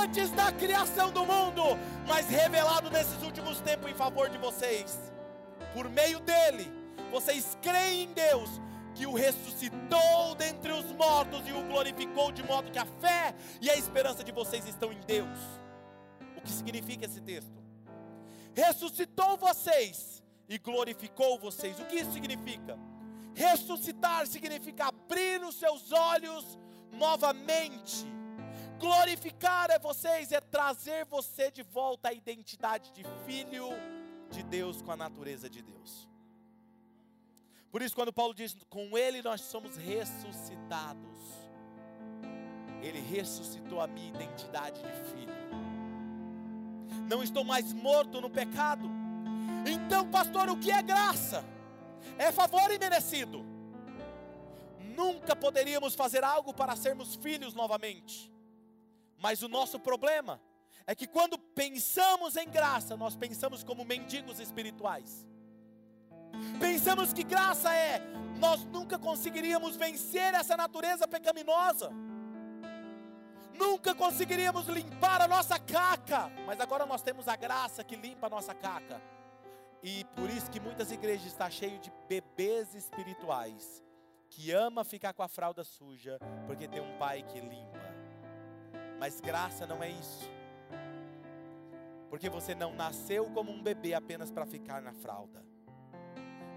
antes 0.00 0.30
da 0.30 0.52
criação 0.52 1.10
do 1.10 1.24
mundo, 1.24 1.62
mas 2.06 2.28
revelado 2.28 2.90
nesses 2.90 3.22
últimos 3.22 3.60
tempos 3.60 3.90
em 3.90 3.94
favor 3.94 4.28
de 4.28 4.38
vocês. 4.38 4.98
Por 5.74 5.88
meio 5.88 6.20
dele, 6.20 6.72
vocês 7.10 7.56
creem 7.60 8.04
em 8.04 8.12
Deus, 8.12 8.60
que 8.94 9.06
o 9.06 9.14
ressuscitou 9.14 10.34
dentre 10.36 10.72
os 10.72 10.90
mortos 10.92 11.46
e 11.46 11.52
o 11.52 11.62
glorificou, 11.64 12.32
de 12.32 12.42
modo 12.42 12.70
que 12.70 12.78
a 12.78 12.86
fé 12.86 13.34
e 13.60 13.68
a 13.68 13.76
esperança 13.76 14.24
de 14.24 14.32
vocês 14.32 14.66
estão 14.66 14.92
em 14.92 15.00
Deus. 15.00 15.38
O 16.36 16.40
que 16.40 16.50
significa 16.50 17.04
esse 17.04 17.20
texto? 17.20 17.56
Ressuscitou 18.54 19.36
vocês 19.36 20.22
e 20.48 20.56
glorificou 20.58 21.38
vocês. 21.38 21.78
O 21.78 21.84
que 21.84 21.96
isso 21.96 22.12
significa? 22.12 22.78
Ressuscitar 23.34 24.26
significa 24.26 24.86
abrir 24.86 25.44
os 25.44 25.56
seus 25.56 25.92
olhos 25.92 26.58
novamente. 26.92 28.06
Glorificar 28.78 29.70
é 29.70 29.78
vocês, 29.78 30.32
é 30.32 30.40
trazer 30.40 31.04
você 31.06 31.50
de 31.50 31.62
volta 31.62 32.08
à 32.08 32.12
identidade 32.12 32.92
de 32.92 33.02
filho 33.24 33.68
de 34.30 34.42
Deus 34.42 34.82
com 34.82 34.92
a 34.92 34.96
natureza 34.96 35.48
de 35.48 35.62
Deus. 35.62 36.08
Por 37.70 37.82
isso, 37.82 37.94
quando 37.94 38.12
Paulo 38.12 38.34
diz, 38.34 38.56
com 38.68 38.96
Ele 38.96 39.22
nós 39.22 39.40
somos 39.40 39.76
ressuscitados, 39.76 41.18
Ele 42.82 43.00
ressuscitou 43.00 43.80
a 43.80 43.86
minha 43.86 44.08
identidade 44.08 44.80
de 44.82 44.92
filho. 45.10 45.34
Não 47.08 47.22
estou 47.22 47.44
mais 47.44 47.72
morto 47.72 48.20
no 48.20 48.30
pecado. 48.30 48.88
Então, 49.66 50.08
pastor, 50.10 50.48
o 50.48 50.58
que 50.58 50.70
é 50.70 50.82
graça? 50.82 51.44
É 52.18 52.30
favor 52.30 52.70
imerecido. 52.70 53.44
Nunca 54.96 55.36
poderíamos 55.36 55.94
fazer 55.94 56.24
algo 56.24 56.54
para 56.54 56.74
sermos 56.74 57.14
filhos 57.16 57.52
novamente. 57.52 58.32
Mas 59.18 59.42
o 59.42 59.48
nosso 59.48 59.78
problema 59.78 60.40
é 60.86 60.94
que 60.94 61.06
quando 61.06 61.38
pensamos 61.38 62.36
em 62.36 62.48
graça, 62.48 62.96
nós 62.96 63.14
pensamos 63.14 63.62
como 63.62 63.84
mendigos 63.84 64.40
espirituais. 64.40 65.26
Pensamos 66.58 67.12
que 67.12 67.22
graça 67.22 67.72
é, 67.74 68.00
nós 68.38 68.64
nunca 68.64 68.98
conseguiríamos 68.98 69.76
vencer 69.76 70.32
essa 70.34 70.56
natureza 70.56 71.06
pecaminosa. 71.06 71.90
Nunca 73.54 73.94
conseguiríamos 73.94 74.66
limpar 74.66 75.20
a 75.22 75.28
nossa 75.28 75.58
caca, 75.58 76.30
mas 76.46 76.60
agora 76.60 76.84
nós 76.86 77.02
temos 77.02 77.26
a 77.28 77.36
graça 77.36 77.84
que 77.84 77.96
limpa 77.96 78.26
a 78.26 78.30
nossa 78.30 78.54
caca. 78.54 79.00
E 79.82 80.04
por 80.16 80.28
isso 80.30 80.50
que 80.50 80.60
muitas 80.60 80.90
igrejas 80.90 81.26
estão 81.26 81.50
cheias 81.50 81.80
de 81.80 81.92
bebês 82.08 82.74
espirituais 82.74 83.85
que 84.36 84.52
ama 84.52 84.84
ficar 84.84 85.14
com 85.14 85.22
a 85.22 85.28
fralda 85.28 85.64
suja 85.64 86.18
porque 86.46 86.68
tem 86.68 86.78
um 86.78 86.98
pai 86.98 87.22
que 87.22 87.40
limpa. 87.40 87.80
Mas 89.00 89.18
graça 89.18 89.66
não 89.66 89.82
é 89.82 89.88
isso. 89.88 90.30
Porque 92.10 92.28
você 92.28 92.54
não 92.54 92.74
nasceu 92.74 93.30
como 93.30 93.50
um 93.50 93.62
bebê 93.62 93.94
apenas 93.94 94.30
para 94.30 94.44
ficar 94.44 94.82
na 94.82 94.92
fralda. 94.92 95.42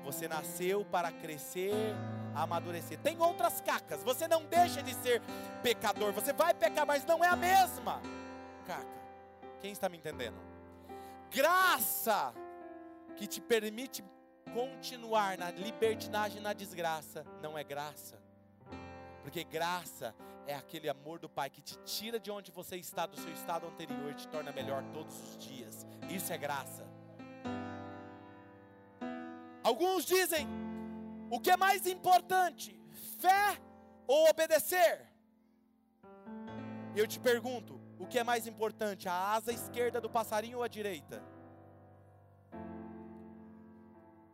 Você 0.03 0.27
nasceu 0.27 0.83
para 0.83 1.09
crescer, 1.09 1.95
amadurecer. 2.35 2.99
Tem 2.99 3.17
outras 3.21 3.61
cacas. 3.61 4.03
Você 4.03 4.27
não 4.27 4.43
deixa 4.43 4.83
de 4.83 4.93
ser 4.95 5.21
pecador. 5.63 6.11
Você 6.11 6.33
vai 6.33 6.53
pecar, 6.53 6.85
mas 6.85 7.05
não 7.05 7.23
é 7.23 7.29
a 7.29 7.35
mesma 7.37 8.01
caca. 8.67 8.99
Quem 9.61 9.71
está 9.71 9.87
me 9.87 9.97
entendendo? 9.97 10.37
Graça 11.31 12.33
que 13.15 13.25
te 13.25 13.39
permite 13.39 14.03
continuar 14.53 15.37
na 15.37 15.51
libertinagem, 15.51 16.41
na 16.41 16.53
desgraça, 16.53 17.25
não 17.41 17.57
é 17.57 17.63
graça. 17.63 18.19
Porque 19.21 19.43
graça 19.43 20.15
é 20.47 20.55
aquele 20.55 20.89
amor 20.89 21.19
do 21.19 21.29
Pai 21.29 21.49
que 21.49 21.61
te 21.61 21.77
tira 21.79 22.19
de 22.19 22.31
onde 22.31 22.51
você 22.51 22.77
está, 22.77 23.05
do 23.05 23.17
seu 23.17 23.31
estado 23.31 23.67
anterior, 23.67 24.11
e 24.11 24.15
te 24.15 24.27
torna 24.27 24.51
melhor 24.51 24.83
todos 24.93 25.15
os 25.21 25.37
dias. 25.37 25.85
Isso 26.09 26.33
é 26.33 26.37
graça. 26.37 26.87
Alguns 29.63 30.05
dizem: 30.05 30.47
o 31.29 31.39
que 31.39 31.51
é 31.51 31.57
mais 31.57 31.85
importante, 31.85 32.79
fé 33.19 33.57
ou 34.07 34.29
obedecer? 34.29 35.07
Eu 36.95 37.05
te 37.05 37.19
pergunto: 37.19 37.79
o 37.99 38.07
que 38.07 38.17
é 38.17 38.23
mais 38.23 38.47
importante, 38.47 39.07
a 39.07 39.33
asa 39.33 39.51
esquerda 39.51 40.01
do 40.01 40.09
passarinho 40.09 40.57
ou 40.57 40.63
a 40.63 40.67
direita? 40.67 41.21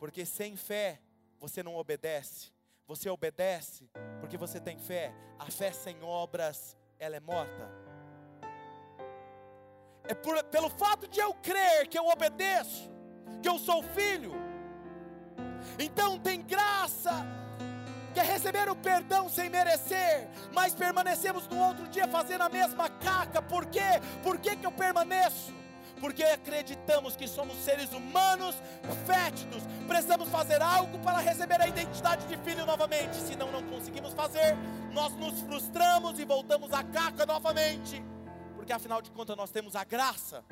Porque 0.05 0.23
sem 0.23 0.55
fé 0.55 1.01
você 1.39 1.63
não 1.63 1.75
obedece. 1.75 2.51
Você 2.85 3.09
obedece 3.09 3.89
porque 4.19 4.37
você 4.37 4.59
tem 4.59 4.77
fé. 4.77 5.11
A 5.39 5.49
fé 5.49 5.71
sem 5.71 6.03
obras, 6.03 6.77
ela 6.99 7.15
é 7.15 7.19
morta. 7.19 7.71
É 10.03 10.13
por, 10.13 10.43
pelo 10.43 10.69
fato 10.69 11.07
de 11.07 11.19
eu 11.19 11.33
crer 11.33 11.87
que 11.87 11.97
eu 11.97 12.05
obedeço, 12.05 12.87
que 13.41 13.49
eu 13.49 13.57
sou 13.57 13.81
filho. 13.81 14.33
Então 15.79 16.19
tem 16.19 16.39
graça, 16.43 17.25
que 18.13 18.19
é 18.19 18.23
receber 18.23 18.69
o 18.69 18.75
perdão 18.75 19.27
sem 19.27 19.49
merecer, 19.49 20.29
mas 20.53 20.75
permanecemos 20.75 21.47
no 21.47 21.57
outro 21.57 21.87
dia 21.87 22.07
fazendo 22.07 22.41
a 22.41 22.49
mesma 22.49 22.89
caca. 22.89 23.41
Por 23.41 23.65
quê? 23.65 23.99
Por 24.21 24.37
que, 24.37 24.55
que 24.55 24.67
eu 24.67 24.71
permaneço? 24.71 25.51
Porque 25.99 26.23
acreditamos 26.23 27.15
que 27.15 27.27
somos 27.27 27.55
seres 27.57 27.91
humanos 27.93 28.55
fétidos, 29.05 29.63
precisamos 29.87 30.29
fazer 30.29 30.61
algo 30.61 30.99
para 30.99 31.19
receber 31.19 31.61
a 31.61 31.67
identidade 31.67 32.25
de 32.27 32.37
filho 32.37 32.65
novamente. 32.65 33.15
Se 33.15 33.35
não, 33.35 33.51
não 33.51 33.63
conseguimos 33.63 34.13
fazer, 34.13 34.55
nós 34.91 35.13
nos 35.13 35.41
frustramos 35.41 36.19
e 36.19 36.25
voltamos 36.25 36.71
à 36.73 36.83
caca 36.83 37.25
novamente, 37.25 38.03
porque 38.55 38.73
afinal 38.73 39.01
de 39.01 39.11
contas 39.11 39.35
nós 39.35 39.51
temos 39.51 39.75
a 39.75 39.83
graça, 39.83 40.43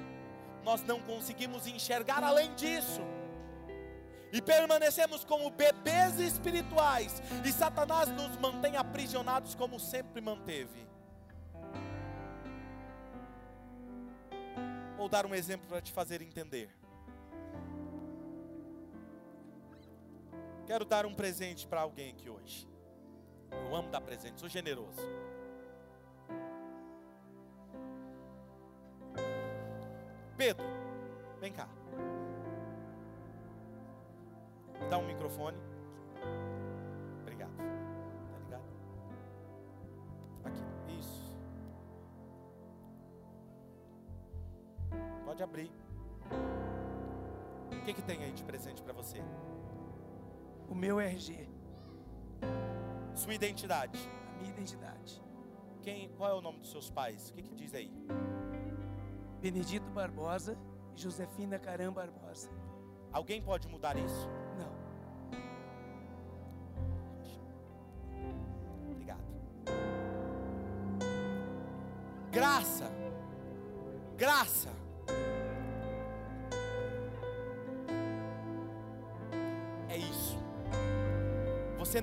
nós 0.64 0.82
não 0.84 1.00
conseguimos 1.00 1.68
enxergar 1.68 2.24
além 2.24 2.54
disso. 2.56 3.02
E 4.32 4.42
permanecemos 4.42 5.24
como 5.24 5.52
bebês 5.52 6.20
espirituais, 6.20 7.22
e 7.46 7.52
Satanás 7.52 8.10
nos 8.10 8.36
mantém 8.38 8.76
aprisionados 8.76 9.54
como 9.54 9.80
sempre 9.80 10.22
manteve. 10.22 10.93
Vou 15.04 15.10
dar 15.10 15.26
um 15.26 15.36
exemplo 15.36 15.68
para 15.68 15.82
te 15.82 15.92
fazer 15.92 16.22
entender. 16.22 16.70
Quero 20.66 20.86
dar 20.86 21.06
um 21.06 21.14
presente 21.14 21.68
para 21.68 21.82
alguém 21.82 22.12
aqui 22.12 22.30
hoje. 22.30 22.66
Eu 23.52 23.76
amo 23.76 23.90
dar 23.90 24.00
presente, 24.00 24.40
sou 24.40 24.48
generoso. 24.48 25.02
Pedro, 30.38 30.66
vem 31.42 31.52
cá. 31.52 31.68
Dá 34.90 34.98
um 34.98 35.06
microfone. 35.06 35.58
Pode 45.44 45.68
abrir. 45.68 45.72
O 47.72 47.82
que, 47.84 47.94
que 47.94 48.02
tem 48.02 48.24
aí 48.24 48.32
de 48.32 48.44
presente 48.44 48.82
para 48.82 48.94
você? 48.94 49.18
O 50.70 50.76
meu 50.76 51.00
RG, 51.02 51.50
Sua 53.14 53.34
identidade. 53.34 54.00
a 54.30 54.38
minha 54.38 54.50
identidade. 54.50 55.22
Quem, 55.82 56.10
qual 56.16 56.30
é 56.30 56.34
o 56.34 56.42
nome 56.42 56.60
dos 56.60 56.72
seus 56.72 56.90
pais? 56.90 57.30
O 57.30 57.34
que, 57.34 57.44
que 57.44 57.54
diz 57.56 57.74
aí? 57.74 57.92
Benedito 59.42 59.90
Barbosa 59.92 60.58
e 60.96 61.02
Josefina 61.02 61.60
Caram 61.60 61.92
Barbosa. 61.92 62.50
Alguém 63.12 63.42
pode 63.42 63.68
mudar 63.68 63.98
isso? 63.98 64.30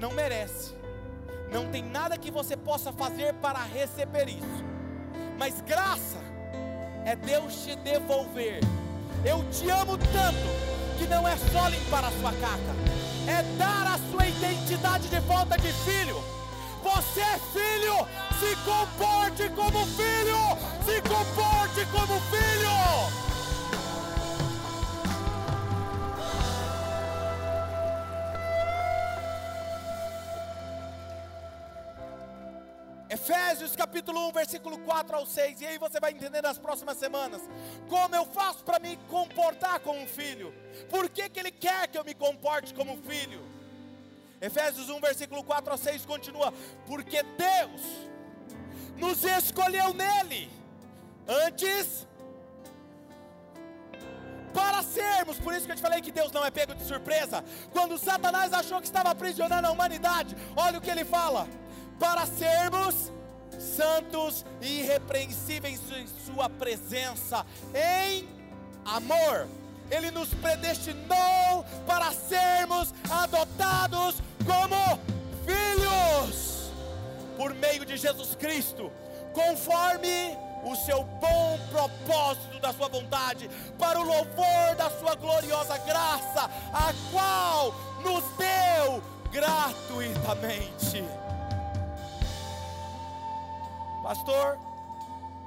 Não 0.00 0.10
merece. 0.10 0.74
Não 1.52 1.66
tem 1.66 1.82
nada 1.82 2.16
que 2.16 2.30
você 2.30 2.56
possa 2.56 2.90
fazer 2.92 3.34
para 3.34 3.58
receber 3.62 4.28
isso. 4.28 4.64
Mas 5.38 5.60
graça 5.60 6.18
é 7.04 7.14
Deus 7.14 7.54
te 7.62 7.76
devolver. 7.76 8.60
Eu 9.24 9.44
te 9.50 9.68
amo 9.68 9.98
tanto 9.98 10.98
que 10.98 11.06
não 11.06 11.28
é 11.28 11.36
só 11.36 11.68
limpar 11.68 12.04
a 12.04 12.10
sua 12.12 12.32
caca, 12.32 12.74
é 13.26 13.42
dar 13.58 13.94
a 13.94 13.98
sua 14.10 14.26
identidade 14.26 15.08
de 15.08 15.20
volta 15.20 15.58
de 15.58 15.72
filho. 15.72 16.16
Você 16.82 17.20
é 17.20 17.38
filho, 17.52 18.06
se 18.38 18.56
comporte 18.64 19.48
como 19.50 19.84
filho, 19.86 20.38
se 20.86 21.00
comporte 21.02 21.86
como 21.92 22.18
filho. 22.20 23.29
Efésios 33.30 33.76
capítulo 33.76 34.28
1, 34.30 34.32
versículo 34.32 34.76
4 34.78 35.16
ao 35.16 35.24
6. 35.24 35.60
E 35.60 35.66
aí 35.66 35.78
você 35.78 36.00
vai 36.00 36.10
entender 36.10 36.42
nas 36.42 36.58
próximas 36.58 36.96
semanas 36.96 37.40
como 37.88 38.16
eu 38.16 38.24
faço 38.26 38.64
para 38.64 38.80
me 38.80 38.96
comportar 39.08 39.78
como 39.80 40.00
um 40.00 40.06
filho. 40.06 40.52
Por 40.88 41.08
que, 41.08 41.28
que 41.28 41.38
ele 41.38 41.52
quer 41.52 41.86
que 41.86 41.96
eu 41.96 42.02
me 42.02 42.12
comporte 42.12 42.74
como 42.74 42.92
um 42.92 43.00
filho? 43.00 43.40
Efésios 44.40 44.88
1, 44.88 45.00
versículo 45.00 45.44
4 45.44 45.70
ao 45.70 45.78
6 45.78 46.04
continua: 46.06 46.52
Porque 46.88 47.22
Deus 47.22 47.82
nos 48.96 49.22
escolheu 49.22 49.94
nele 49.94 50.50
antes 51.28 52.08
para 54.52 54.82
sermos, 54.82 55.38
por 55.38 55.54
isso 55.54 55.66
que 55.66 55.72
eu 55.72 55.76
te 55.76 55.82
falei 55.82 56.00
que 56.00 56.10
Deus 56.10 56.32
não 56.32 56.44
é 56.44 56.50
pego 56.50 56.74
de 56.74 56.82
surpresa. 56.82 57.44
Quando 57.70 57.96
Satanás 57.96 58.52
achou 58.52 58.80
que 58.80 58.86
estava 58.86 59.10
aprisionando 59.10 59.68
a 59.68 59.70
humanidade, 59.70 60.36
olha 60.56 60.78
o 60.78 60.80
que 60.80 60.90
ele 60.90 61.04
fala: 61.04 61.46
para 61.96 62.26
sermos 62.26 63.12
santos 63.60 64.44
e 64.60 64.80
irrepreensíveis 64.80 65.80
em 65.92 66.06
Sua 66.24 66.48
presença, 66.48 67.44
em 67.74 68.28
amor. 68.84 69.46
Ele 69.90 70.10
nos 70.10 70.32
predestinou 70.34 71.64
para 71.86 72.12
sermos 72.12 72.94
adotados 73.10 74.16
como 74.46 74.98
filhos, 75.44 76.72
por 77.36 77.54
meio 77.54 77.84
de 77.84 77.96
Jesus 77.96 78.34
Cristo, 78.36 78.90
conforme 79.32 80.36
o 80.62 80.76
seu 80.76 81.02
bom 81.02 81.58
propósito 81.70 82.60
da 82.60 82.72
sua 82.72 82.88
vontade, 82.88 83.50
para 83.78 83.98
o 83.98 84.04
louvor 84.04 84.76
da 84.76 84.90
sua 84.90 85.14
gloriosa 85.14 85.78
graça, 85.78 86.50
a 86.72 86.92
qual 87.10 87.74
nos 88.02 88.24
deu 88.36 89.02
gratuitamente. 89.32 91.04
Pastor, 94.10 94.58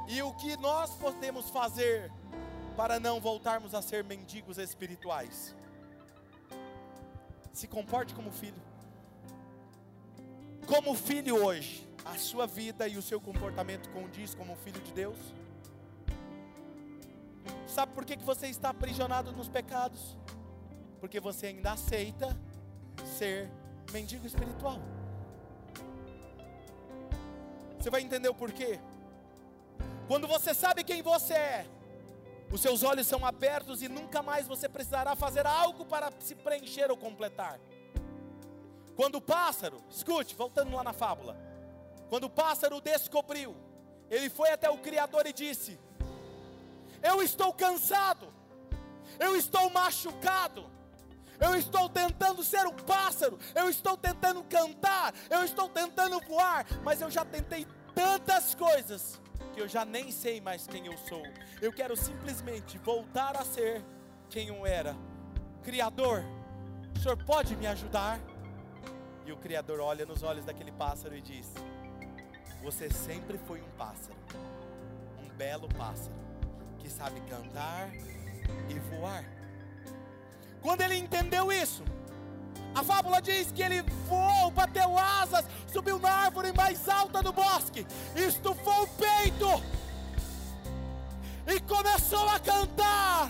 e 0.08 0.22
o 0.22 0.32
que 0.36 0.56
nós 0.56 0.92
podemos 0.92 1.50
fazer 1.50 2.10
para 2.78 2.98
não 2.98 3.20
voltarmos 3.20 3.76
a 3.76 3.82
ser 3.82 4.06
mendigos 4.06 4.58
espirituais? 4.58 5.54
Se 7.52 7.68
comporte 7.68 8.16
como 8.16 8.32
filho. 8.32 8.62
Como 10.66 10.96
filho 10.96 11.44
hoje, 11.44 11.86
a 12.06 12.18
sua 12.18 12.48
vida 12.48 12.88
e 12.88 12.96
o 12.96 13.02
seu 13.02 13.20
comportamento 13.20 13.90
condiz 13.90 14.34
como 14.34 14.56
filho 14.56 14.80
de 14.80 14.94
Deus? 14.94 15.18
Sabe 17.68 17.92
por 17.92 18.06
que, 18.06 18.16
que 18.16 18.24
você 18.24 18.48
está 18.48 18.70
aprisionado 18.70 19.34
nos 19.34 19.50
pecados? 19.50 20.18
Porque 21.02 21.20
você 21.20 21.48
ainda 21.48 21.74
aceita 21.74 22.34
ser 23.18 23.52
mendigo 23.92 24.26
espiritual. 24.26 24.80
Você 27.84 27.90
vai 27.90 28.00
entender 28.00 28.30
o 28.30 28.34
porquê? 28.34 28.80
Quando 30.08 30.26
você 30.26 30.54
sabe 30.54 30.86
quem 30.86 31.02
você 31.02 31.34
é, 31.34 31.66
os 32.50 32.62
seus 32.62 32.82
olhos 32.82 33.06
são 33.06 33.26
abertos 33.26 33.84
e 33.84 33.90
nunca 33.90 34.24
mais 34.24 34.48
você 34.48 34.70
precisará 34.70 35.18
fazer 35.18 35.46
algo 35.46 35.84
para 35.84 36.10
se 36.22 36.34
preencher 36.34 36.90
ou 36.90 36.96
completar. 36.96 37.60
Quando 38.96 39.16
o 39.16 39.22
pássaro, 39.22 39.84
escute, 39.90 40.34
voltando 40.34 40.74
lá 40.74 40.82
na 40.82 40.94
fábula, 40.94 41.36
quando 42.08 42.24
o 42.24 42.30
pássaro 42.30 42.80
descobriu, 42.80 43.54
ele 44.10 44.30
foi 44.30 44.50
até 44.52 44.70
o 44.70 44.78
Criador 44.78 45.28
e 45.28 45.34
disse: 45.34 45.78
Eu 47.02 47.22
estou 47.22 47.52
cansado, 47.52 48.34
eu 49.20 49.36
estou 49.36 49.70
machucado, 49.72 50.72
eu 51.40 51.56
estou 51.56 51.90
tentando 51.90 52.44
ser 52.44 52.66
um 52.66 52.74
pássaro, 52.74 53.38
eu 53.56 53.70
estou 53.70 53.98
tentando 53.98 54.44
cantar, 54.44 55.14
eu 55.30 55.44
estou 55.44 55.70
tentando 55.70 56.20
voar, 56.22 56.66
mas 56.84 57.02
eu 57.02 57.10
já 57.10 57.26
tentei 57.26 57.68
tantas 57.94 58.56
coisas 58.56 59.22
que 59.54 59.62
eu 59.62 59.68
já 59.68 59.86
nem 59.86 60.12
sei 60.12 60.42
mais 60.42 60.68
quem 60.68 60.88
eu 60.88 60.98
sou. 60.98 61.24
Eu 61.62 61.72
quero 61.72 61.96
simplesmente 61.96 62.78
voltar 62.80 63.38
a 63.38 63.46
ser 63.46 63.84
quem 64.30 64.48
eu 64.48 64.66
era. 64.66 64.96
Criador, 65.64 66.24
o 66.96 67.00
Senhor 67.00 67.18
pode 67.24 67.56
me 67.56 67.68
ajudar? 67.68 68.20
E 69.26 69.32
o 69.32 69.38
Criador 69.38 69.80
olha 69.80 70.06
nos 70.06 70.24
olhos 70.24 70.44
daquele 70.44 70.72
pássaro 70.72 71.16
e 71.16 71.22
diz: 71.22 71.54
Você 72.62 72.90
sempre 72.90 73.38
foi 73.38 73.62
um 73.62 73.70
pássaro, 73.78 74.18
um 75.20 75.30
belo 75.36 75.70
pássaro, 75.70 76.16
que 76.80 76.90
sabe 76.90 77.22
cantar 77.22 77.90
e 78.70 78.80
voar. 78.96 79.24
Quando 80.64 80.80
ele 80.80 80.96
entendeu 80.98 81.52
isso, 81.52 81.84
a 82.74 82.82
fábula 82.82 83.22
diz 83.22 83.52
que 83.52 83.62
ele 83.62 83.84
voou, 84.08 84.50
bateu 84.50 84.98
asas, 84.98 85.46
subiu 85.68 86.00
na 86.00 86.10
árvore 86.10 86.54
mais 86.54 86.88
alta 86.88 87.22
do 87.22 87.34
bosque, 87.34 87.86
estufou 88.16 88.84
o 88.84 88.88
peito 88.88 89.62
e 91.46 91.60
começou 91.60 92.28
a 92.30 92.40
cantar 92.40 93.30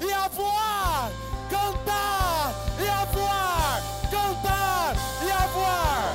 e 0.00 0.12
a 0.12 0.28
voar, 0.28 1.10
cantar 1.50 2.54
e 2.80 2.88
a 2.88 3.04
voar, 3.06 3.82
cantar 4.08 4.94
e 5.26 5.30
a 5.32 5.46
voar. 5.48 6.07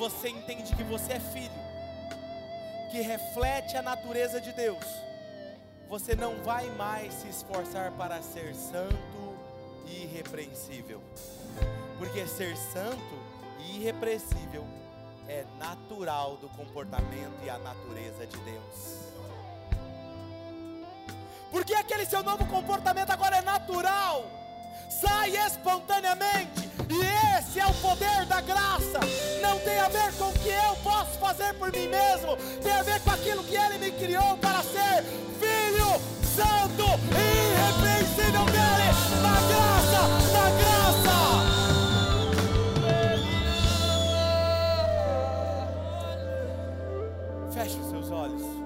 Você 0.00 0.30
entende 0.30 0.74
que 0.74 0.82
você 0.82 1.12
é 1.12 1.20
filho, 1.20 1.60
que 2.90 3.02
reflete 3.02 3.76
a 3.76 3.82
natureza 3.82 4.40
de 4.40 4.50
Deus, 4.50 4.82
você 5.90 6.16
não 6.16 6.42
vai 6.42 6.70
mais 6.70 7.12
se 7.12 7.28
esforçar 7.28 7.92
para 7.92 8.22
ser 8.22 8.54
santo 8.54 9.36
e 9.86 10.04
irrepreensível, 10.04 11.02
porque 11.98 12.26
ser 12.26 12.56
santo 12.56 13.14
e 13.58 13.76
irrepreensível 13.76 14.66
é 15.28 15.44
natural 15.58 16.38
do 16.38 16.48
comportamento 16.48 17.44
e 17.44 17.50
a 17.50 17.58
natureza 17.58 18.26
de 18.26 18.38
Deus. 18.38 19.00
Porque 21.50 21.74
aquele 21.74 22.06
seu 22.06 22.22
novo 22.22 22.46
comportamento 22.46 23.10
agora 23.10 23.36
é 23.36 23.42
natural, 23.42 24.24
sai 24.88 25.36
espontaneamente, 25.36 26.70
e 26.88 27.38
esse 27.38 27.60
é 27.60 27.66
o 27.66 27.74
poder 27.74 28.24
da 28.26 28.40
graça. 28.40 29.00
Não 29.40 29.58
tem 29.60 29.78
a 29.78 29.88
ver 29.88 30.12
com 30.14 30.28
o 30.28 30.32
que 30.32 30.48
eu 30.48 30.76
posso 30.82 31.18
fazer 31.18 31.54
por 31.54 31.72
mim 31.72 31.88
mesmo, 31.88 32.36
tem 32.62 32.72
a 32.72 32.82
ver 32.82 33.00
com 33.00 33.10
aquilo 33.10 33.44
que 33.44 33.56
Ele 33.56 33.78
me 33.78 33.92
criou 33.92 34.36
para 34.38 34.62
ser 34.62 35.04
filho 35.38 36.00
santo 36.34 36.84
e 37.10 37.22
irrepreensível 37.52 38.44
dele, 38.46 38.88
na 39.22 39.40
graça, 39.50 40.00
na 40.32 40.46
graça. 40.60 41.16
Feche 47.52 47.78
os 47.78 47.90
seus 47.90 48.10
olhos. 48.10 48.59